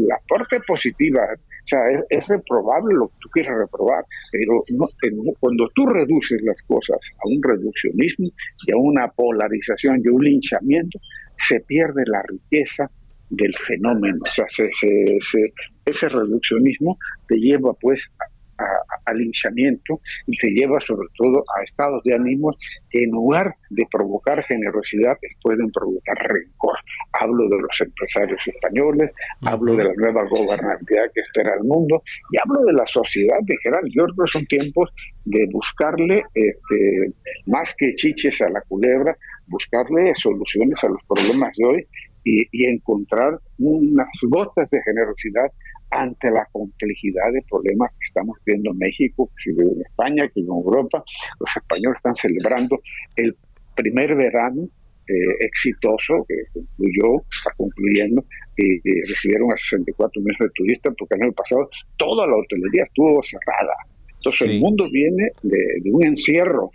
[0.00, 5.32] la parte positiva, o sea, es, reprobable lo que tú quieras reprobar, pero no, no,
[5.38, 8.28] cuando tú reduces las cosas a un reduccionismo
[8.66, 10.98] y a una polarización y un linchamiento,
[11.36, 12.90] se pierde la riqueza
[13.30, 15.52] del fenómeno, o sea, se, se, se,
[15.84, 18.10] ese reduccionismo te lleva pues
[18.58, 22.56] a, a, al linchamiento y te lleva sobre todo a estados de ánimos
[22.90, 26.76] que en lugar de provocar generosidad pueden provocar rencor.
[27.12, 29.10] Hablo de los empresarios españoles,
[29.42, 33.58] hablo de la nueva gobernabilidad que espera el mundo y hablo de la sociedad en
[33.58, 33.84] general.
[33.94, 34.90] Yo creo que son tiempos
[35.24, 37.12] de buscarle este,
[37.46, 41.86] más que chiches a la culebra, buscarle soluciones a los problemas de hoy
[42.24, 45.50] y, y encontrar unas gotas de generosidad
[45.90, 50.28] ante la complejidad de problemas que estamos viendo en México, que se vive en España,
[50.32, 51.02] que en Europa.
[51.40, 52.78] Los españoles están celebrando
[53.16, 53.36] el
[53.74, 54.68] primer verano
[55.08, 58.24] eh, exitoso que concluyó, está concluyendo,
[58.56, 62.82] y, y recibieron a 64 millones de turistas porque el año pasado toda la hotelería
[62.82, 63.74] estuvo cerrada.
[64.14, 64.54] Entonces sí.
[64.54, 66.70] el mundo viene de, de, un encierro,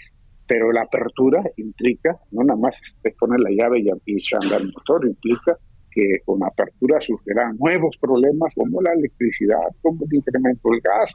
[0.48, 2.82] pero la apertura implica, no nada más
[3.20, 5.58] poner la llave y, y andar el motor, implica
[5.94, 11.14] que con apertura surgirán nuevos problemas como la electricidad, como el incremento del gas,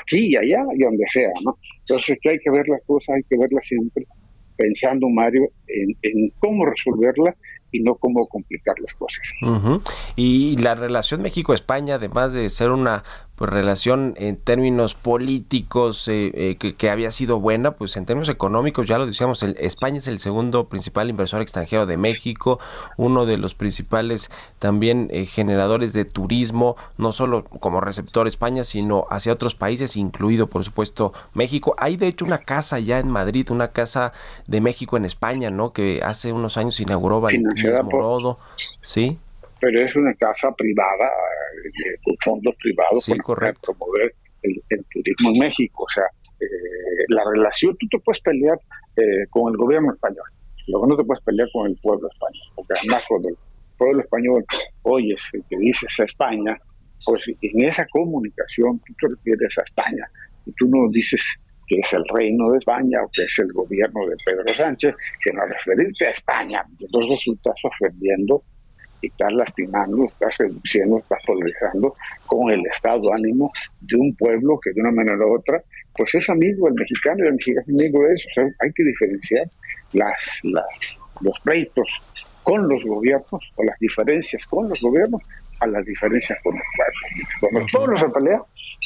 [0.00, 1.56] aquí y allá y donde sea, ¿no?
[1.80, 4.06] Entonces que hay que ver las cosas, hay que verlas siempre
[4.56, 7.34] pensando, Mario, en, cómo resolverla
[7.72, 9.26] y no cómo complicar las cosas.
[10.14, 13.02] Y la relación México-España, además de ser una
[13.42, 18.28] pues, relación en términos políticos eh, eh, que, que, había sido buena, pues en términos
[18.28, 22.60] económicos, ya lo decíamos, el, España es el segundo principal inversor extranjero de México,
[22.96, 24.30] uno de los principales
[24.60, 30.46] también eh, generadores de turismo, no solo como receptor España, sino hacia otros países, incluido
[30.46, 31.74] por supuesto México.
[31.78, 34.12] Hay de hecho una casa ya en Madrid, una casa
[34.46, 35.72] de México en España, ¿no?
[35.72, 38.38] Que hace unos años inauguró Valentín Morodo,
[38.82, 39.18] ¿sí?
[39.62, 41.08] pero es una casa privada,
[42.04, 45.84] con fondos privados, sí, para promover el, el, turismo en México.
[45.84, 46.04] O sea,
[46.40, 48.58] eh, la relación, tú te puedes pelear
[48.96, 50.24] eh, con el gobierno español,
[50.68, 53.36] luego no te puedes pelear con el pueblo español, porque además cuando el
[53.78, 54.44] pueblo español
[54.82, 56.58] oyes que dices a España,
[57.04, 60.08] pues en esa comunicación tú te refieres a España,
[60.46, 61.22] y tú no dices
[61.66, 65.44] que es el reino de España o que es el gobierno de Pedro Sánchez, sino
[65.46, 66.64] referirte a España.
[66.80, 68.42] Entonces resultas ofendiendo
[69.08, 71.94] estás lastimando, estás reduciendo, estás polarizando
[72.26, 75.62] con el estado de ánimo de un pueblo que de una manera u otra,
[75.96, 78.28] pues es amigo el mexicano y el mexicano es amigo de eso.
[78.30, 79.46] O sea, hay que diferenciar
[79.92, 81.88] las, las, los pleitos
[82.42, 85.22] con los gobiernos o las diferencias con los gobiernos
[85.60, 87.34] a las diferencias con los pueblos.
[87.40, 88.42] Cuando el pueblo se pelea,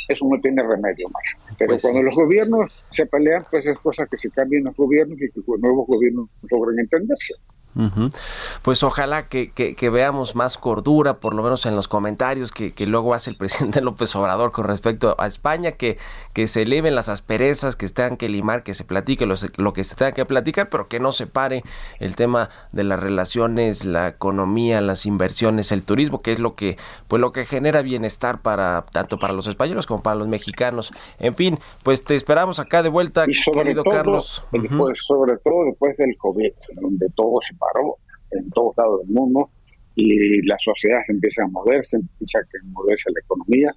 [0.08, 1.24] eso no tiene remedio más.
[1.58, 5.16] Pero pues cuando los gobiernos se pelean, pues es cosa que se cambien los gobiernos
[5.16, 7.34] y que los nuevos gobiernos logren entenderse.
[7.76, 8.14] Uh -huh.
[8.62, 12.72] Pues ojalá que, que, que, veamos más cordura, por lo menos en los comentarios que,
[12.72, 15.98] que, luego hace el presidente López Obrador con respecto a España, que,
[16.32, 19.72] que se eleven las asperezas, que se tengan que limar, que se platique lo, lo
[19.74, 21.64] que se tenga que platicar, pero que no se pare
[22.00, 26.78] el tema de las relaciones, la economía, las inversiones, el turismo, que es lo que,
[27.08, 30.92] pues lo que genera bienestar para tanto para los españoles como para los mexicanos.
[31.18, 34.42] En fin, pues te esperamos acá de vuelta, y sobre querido todo, Carlos.
[34.50, 34.94] Después, uh -huh.
[34.94, 37.96] sobre todo después del COVID, donde todo se paró
[38.32, 39.50] en todos lados del mundo
[39.94, 43.72] y la sociedad se empieza a moverse, empieza a moverse la economía,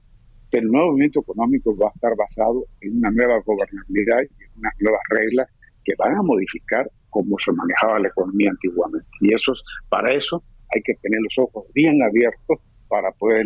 [0.52, 4.74] el nuevo movimiento económico va a estar basado en una nueva gobernabilidad y en unas
[4.80, 5.48] nuevas reglas
[5.86, 9.08] que van a modificar cómo se manejaba la economía antiguamente.
[9.22, 9.54] Y eso,
[9.90, 13.46] para eso hay que tener los ojos bien abiertos para poder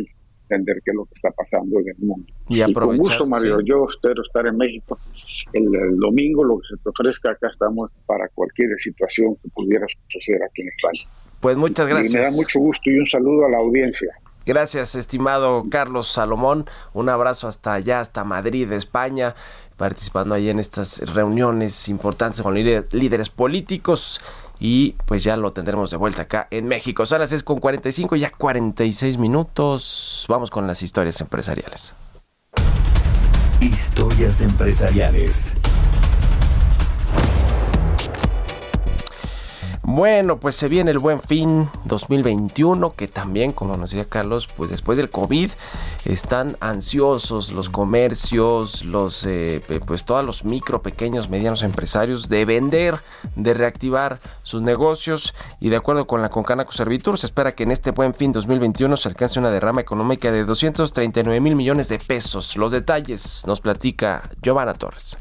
[0.54, 2.28] entender qué es lo que está pasando en el mundo.
[2.50, 4.98] Y, con gusto, Mario, yo espero estar en México
[5.54, 9.86] el, el, domingo, lo que se te ofrezca, acá estamos para cualquier situación que pudiera
[10.10, 11.10] suceder aquí en España.
[11.40, 12.14] Pues muchas gracias.
[12.14, 14.14] Y me da mucho gusto y un saludo a la audiencia.
[14.46, 16.66] Gracias, estimado Carlos Salomón.
[16.94, 19.36] Un abrazo hasta allá, hasta Madrid, España,
[19.78, 24.20] participando ahí en estas reuniones importantes con líderes políticos.
[24.60, 27.06] Y pues ya lo tendremos de vuelta acá en México.
[27.06, 30.26] Son las 6 con 45, ya 46 minutos.
[30.30, 31.94] Vamos con las historias empresariales.
[33.60, 35.56] Historias empresariales.
[39.86, 44.70] Bueno, pues se viene el buen fin 2021, que también, como nos decía Carlos, pues
[44.70, 45.52] después del COVID
[46.06, 53.02] están ansiosos los comercios, los, eh, pues todos los micro, pequeños, medianos empresarios de vender,
[53.36, 57.72] de reactivar sus negocios y de acuerdo con la Concanaco Servitur se espera que en
[57.72, 62.56] este buen fin 2021 se alcance una derrama económica de 239 mil millones de pesos.
[62.56, 65.18] Los detalles nos platica Giovanna Torres.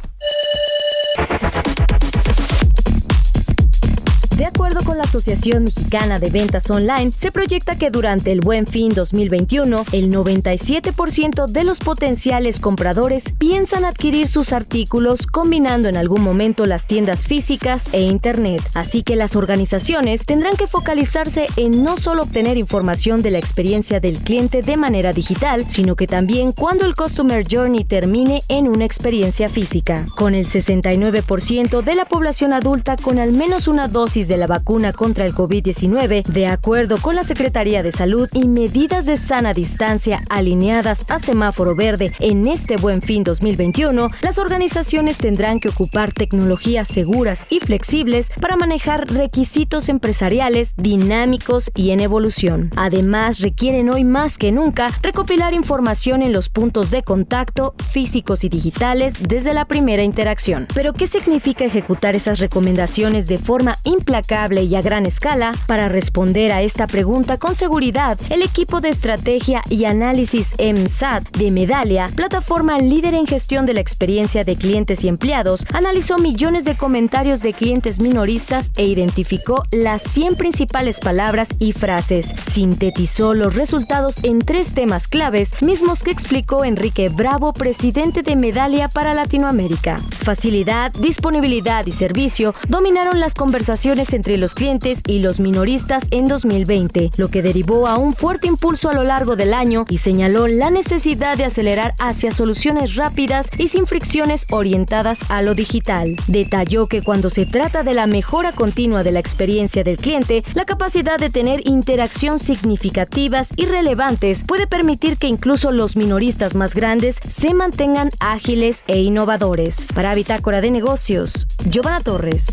[4.97, 10.11] La Asociación Mexicana de Ventas Online, se proyecta que durante el Buen Fin 2021, el
[10.11, 17.27] 97% de los potenciales compradores piensan adquirir sus artículos combinando en algún momento las tiendas
[17.27, 18.63] físicas e Internet.
[18.75, 24.01] Así que las organizaciones tendrán que focalizarse en no solo obtener información de la experiencia
[24.01, 28.85] del cliente de manera digital, sino que también cuando el Customer Journey termine en una
[28.85, 30.07] experiencia física.
[30.17, 34.82] Con el 69% de la población adulta con al menos una dosis de la vacuna
[34.91, 40.23] contra el COVID-19, de acuerdo con la Secretaría de Salud y medidas de sana distancia
[40.29, 46.89] alineadas a semáforo verde en este buen fin 2021, las organizaciones tendrán que ocupar tecnologías
[46.89, 52.71] seguras y flexibles para manejar requisitos empresariales dinámicos y en evolución.
[52.77, 58.49] Además, requieren hoy más que nunca recopilar información en los puntos de contacto físicos y
[58.49, 60.67] digitales desde la primera interacción.
[60.75, 65.53] Pero, ¿qué significa ejecutar esas recomendaciones de forma implacable y a gran escala?
[65.67, 71.51] Para responder a esta pregunta con seguridad, el equipo de estrategia y análisis MSAT de
[71.51, 76.77] Medalia, plataforma líder en gestión de la experiencia de clientes y empleados, analizó millones de
[76.77, 82.35] comentarios de clientes minoristas e identificó las 100 principales palabras y frases.
[82.51, 88.89] Sintetizó los resultados en tres temas claves, mismos que explicó Enrique Bravo, presidente de Medalia
[88.89, 89.99] para Latinoamérica.
[90.23, 97.11] Facilidad, disponibilidad y servicio dominaron las conversaciones entre los clientes y los minoristas en 2020,
[97.17, 100.71] lo que derivó a un fuerte impulso a lo largo del año y señaló la
[100.71, 106.17] necesidad de acelerar hacia soluciones rápidas y sin fricciones orientadas a lo digital.
[106.27, 110.65] Detalló que cuando se trata de la mejora continua de la experiencia del cliente, la
[110.65, 117.21] capacidad de tener interacción significativas y relevantes puede permitir que incluso los minoristas más grandes
[117.29, 119.87] se mantengan ágiles e innovadores.
[119.95, 122.47] Para Bitácora de Negocios, Giovanna Torres.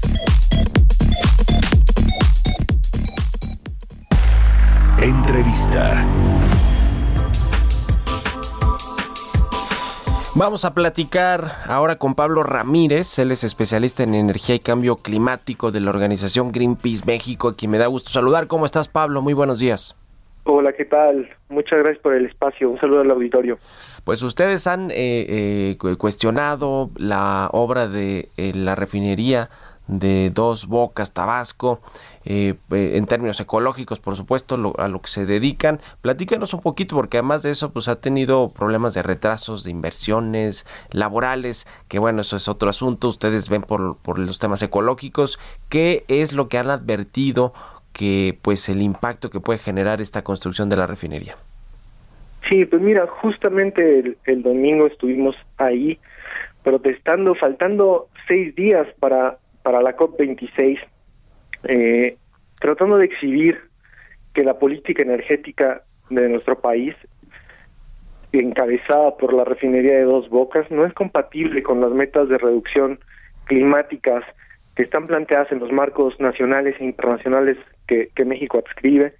[5.01, 6.05] Entrevista.
[10.35, 15.71] Vamos a platicar ahora con Pablo Ramírez, él es especialista en energía y cambio climático
[15.71, 18.47] de la organización Greenpeace México, a quien me da gusto saludar.
[18.47, 19.21] ¿Cómo estás, Pablo?
[19.21, 19.95] Muy buenos días.
[20.43, 21.29] Hola, ¿qué tal?
[21.47, 22.69] Muchas gracias por el espacio.
[22.69, 23.57] Un saludo al auditorio.
[24.03, 29.49] Pues ustedes han eh, eh, cuestionado la obra de eh, la refinería
[29.89, 31.81] de Dos Bocas, Tabasco,
[32.23, 35.81] eh, eh, en términos ecológicos, por supuesto, a lo que se dedican.
[36.01, 40.65] Platícanos un poquito, porque además de eso, pues ha tenido problemas de retrasos, de inversiones
[40.91, 43.09] laborales, que bueno, eso es otro asunto.
[43.09, 45.39] Ustedes ven por, por los temas ecológicos.
[45.69, 47.51] ¿Qué es lo que han advertido
[47.91, 51.35] que, pues, el impacto que puede generar esta construcción de la refinería?
[52.47, 55.99] Sí, pues mira, justamente el domingo estuvimos ahí
[56.63, 60.79] protestando, faltando seis días para para la COP26,
[61.63, 62.17] eh,
[62.59, 63.59] tratando de exhibir
[64.33, 66.95] que la política energética de nuestro país,
[68.31, 72.99] encabezada por la refinería de Dos Bocas, no es compatible con las metas de reducción
[73.45, 74.23] climáticas
[74.75, 77.57] que están planteadas en los marcos nacionales e internacionales
[77.87, 79.15] que, México adscribe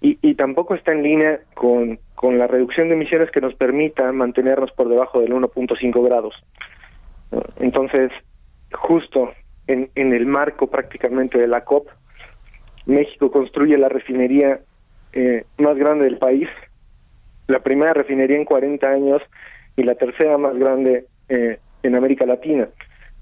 [0.00, 4.10] y, y, tampoco está en línea con, con la reducción de emisiones que nos permita
[4.12, 6.34] mantenernos por debajo del 1.5 grados.
[7.60, 8.10] Entonces,
[8.72, 9.32] justo
[9.70, 11.88] en, el marco prácticamente de la COP.
[12.86, 14.60] México construye la refinería
[15.12, 16.48] eh, más grande del país,
[17.46, 19.22] la primera refinería en 40 años
[19.76, 22.68] y la tercera más grande eh, en América Latina.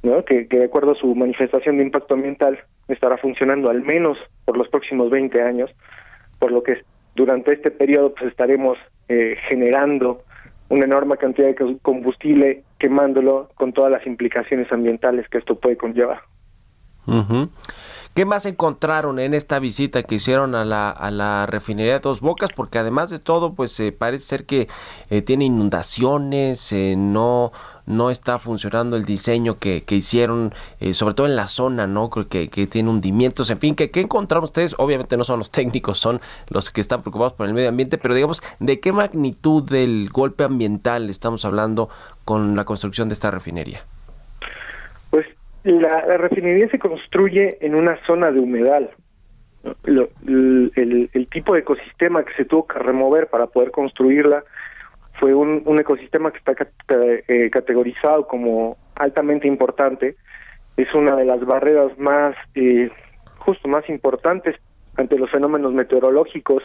[0.03, 0.25] ¿no?
[0.25, 4.57] que, que de acuerdo a su manifestación de impacto ambiental estará funcionando al menos por
[4.57, 5.71] los próximos 20 años,
[6.39, 6.83] por lo que
[7.17, 8.79] durante este periodo pues estaremos
[9.09, 10.23] eh, generando
[10.69, 16.21] una enorme cantidad de combustible quemándolo con todas las implicaciones ambientales que esto puede conllevar.
[17.09, 17.49] Ujú.
[18.15, 22.21] ¿Qué más encontraron en esta visita que hicieron a la, a la refinería de Dos
[22.21, 22.51] Bocas?
[22.55, 24.69] Porque además de todo, pues eh, parece ser que
[25.09, 27.53] eh, tiene inundaciones, eh, no
[27.87, 32.11] no está funcionando el diseño que, que hicieron, eh, sobre todo en la zona, ¿no?
[32.11, 34.75] Que, que tiene hundimientos, en fin, ¿qué, ¿qué encontraron ustedes?
[34.77, 38.15] Obviamente no son los técnicos, son los que están preocupados por el medio ambiente, pero
[38.15, 41.89] digamos, ¿de qué magnitud del golpe ambiental estamos hablando
[42.27, 43.85] con la construcción de esta refinería?
[45.69, 48.89] La, refinería se construye en una zona de humedal.
[49.85, 54.45] Lo- el, tipo de ecosistema que se tuvo que remover para poder construirla
[55.21, 56.73] fue un, ecosistema que está cat-
[57.29, 60.17] eh, categorizado como altamente importante.
[60.79, 62.91] Es una de las barreras más, eh,
[63.37, 64.57] justo más importantes
[64.97, 66.63] ante los fenómenos meteorológicos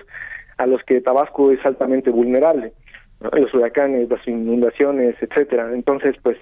[0.58, 2.72] a los que Tabasco es altamente vulnerable.
[3.20, 5.72] Los huracanes, las inundaciones, etcétera.
[5.74, 6.38] Entonces, pues,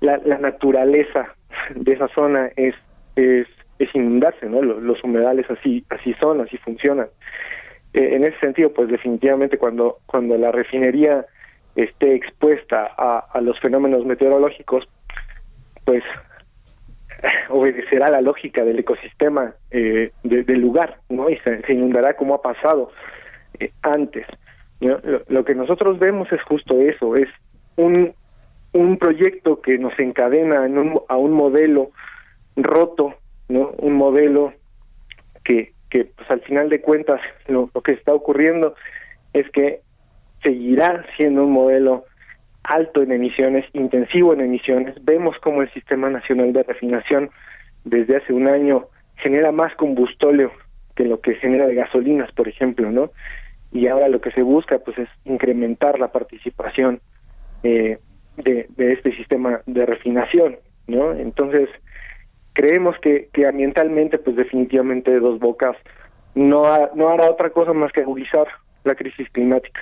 [0.00, 1.34] la, la naturaleza
[1.74, 2.74] de esa zona es
[3.16, 3.46] es,
[3.78, 4.62] es inundarse, ¿no?
[4.62, 7.08] Los, humedales así así son, así funcionan.
[7.92, 11.26] Eh, en ese sentido, pues definitivamente cuando cuando la refinería
[11.74, 14.88] esté expuesta a, a los fenómenos meteorológicos,
[15.84, 16.02] pues
[17.48, 21.28] obedecerá la lógica del ecosistema eh, de- del lugar, ¿no?
[21.30, 22.90] Y se, se inundará como ha pasado
[23.58, 24.26] eh, antes.
[24.80, 27.28] lo que nosotros vemos es justo eso, es
[27.76, 28.14] un
[28.72, 31.90] un proyecto que nos encadena en un- a un modelo
[32.56, 33.14] roto,
[33.48, 33.70] ¿no?
[33.78, 34.52] Un modelo
[35.44, 38.76] que, pues al final de cuentas lo, que está ocurriendo
[39.32, 39.80] es que
[40.42, 42.04] seguirá siendo un modelo
[42.62, 44.94] alto en emisiones, intensivo en emisiones.
[45.04, 47.30] Vemos como el Sistema Nacional de Refinación
[47.84, 50.52] desde hace un año genera más combustóleo
[50.94, 53.10] que lo que genera de gasolinas, por ejemplo, ¿no?
[53.72, 57.00] Y ahora lo que se busca pues es incrementar la participación
[57.62, 57.98] eh,
[58.42, 61.12] de, de este sistema de refinación, ¿no?
[61.12, 61.68] Entonces,
[62.52, 65.76] creemos que, que ambientalmente, pues definitivamente Dos Bocas
[66.34, 68.46] no, ha- no hará otra cosa más que agudizar
[68.84, 69.80] la crisis climática.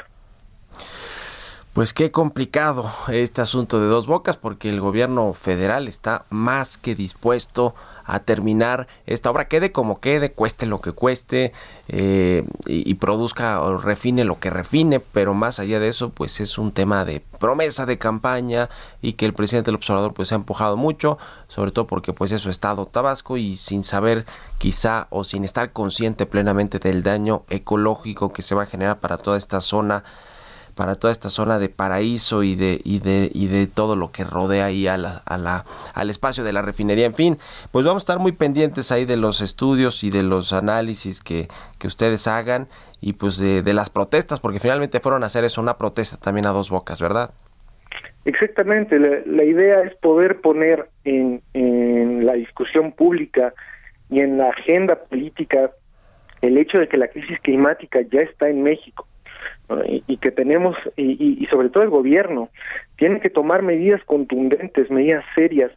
[1.72, 6.96] Pues qué complicado este asunto de dos bocas porque el gobierno federal está más que
[6.96, 7.74] dispuesto
[8.09, 11.52] a terminar esta obra, quede como quede, cueste lo que cueste
[11.88, 16.40] eh, y, y produzca o refine lo que refine, pero más allá de eso pues
[16.40, 18.70] es un tema de promesa de campaña
[19.02, 22.40] y que el presidente del observador pues ha empujado mucho, sobre todo porque pues es
[22.40, 24.24] su estado Tabasco y sin saber
[24.56, 29.18] quizá o sin estar consciente plenamente del daño ecológico que se va a generar para
[29.18, 30.02] toda esta zona
[30.79, 34.22] para toda esta zona de paraíso y de y de y de todo lo que
[34.22, 37.05] rodea ahí a la, al espacio de la refinería.
[37.05, 37.37] En fin
[37.72, 41.49] pues vamos a estar muy pendientes ahí de los estudios y de los análisis que,
[41.81, 42.68] que ustedes hagan
[43.01, 46.47] y pues de, de las protestas porque finalmente fueron a hacer eso una protesta también
[46.47, 47.31] a dos bocas verdad
[48.24, 53.53] Exactamente, la, la idea es poder poner en, en la discusión pública
[54.11, 55.72] y en la agenda política
[56.41, 59.09] el hecho de que la crisis climática ya está en México
[59.69, 59.85] ¿no?
[59.85, 62.49] y, y que tenemos, y, y- y sobre todo el gobierno,
[62.97, 65.71] tiene que tomar medidas contundentes, medidas serias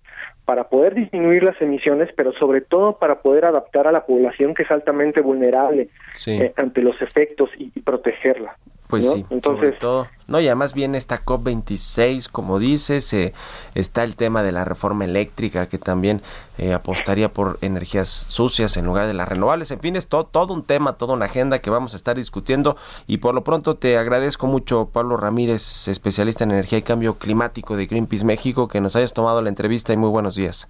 [0.46, 4.64] para poder disminuir las emisiones, pero sobre todo para poder adaptar a la población que
[4.64, 6.42] es altamente vulnerable Sí.
[6.42, 8.58] eh, ante los efectos y, y protegerla.
[8.88, 9.12] Pues ¿no?
[9.14, 10.08] sí, Entonces, sobre todo.
[10.32, 13.34] No, y además viene esta COP26, como dices, eh,
[13.76, 16.22] está el tema de la reforma eléctrica que también
[16.58, 19.72] eh, apostaría por energías sucias en lugar de las renovables.
[19.72, 22.78] En fin, es to- todo un tema, toda una agenda que vamos a estar discutiendo
[23.08, 27.76] y por lo pronto te agradezco mucho, Pablo Ramírez, especialista en energía y cambio climático
[27.76, 30.70] de Greenpeace México, que nos hayas tomado la entrevista y muy buenos días.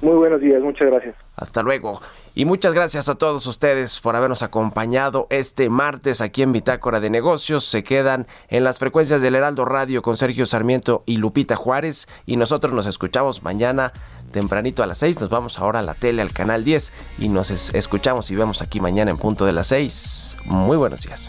[0.00, 1.16] Muy buenos días, muchas gracias.
[1.36, 2.00] Hasta luego.
[2.34, 7.10] Y muchas gracias a todos ustedes por habernos acompañado este martes aquí en Bitácora de
[7.10, 7.64] Negocios.
[7.64, 12.06] Se quedan en las frecuencias del Heraldo Radio con Sergio Sarmiento y Lupita Juárez.
[12.26, 13.92] Y nosotros nos escuchamos mañana
[14.30, 15.20] tempranito a las 6.
[15.20, 16.92] Nos vamos ahora a la tele, al canal 10.
[17.18, 20.36] Y nos es- escuchamos y vemos aquí mañana en punto de las 6.
[20.44, 21.28] Muy buenos días.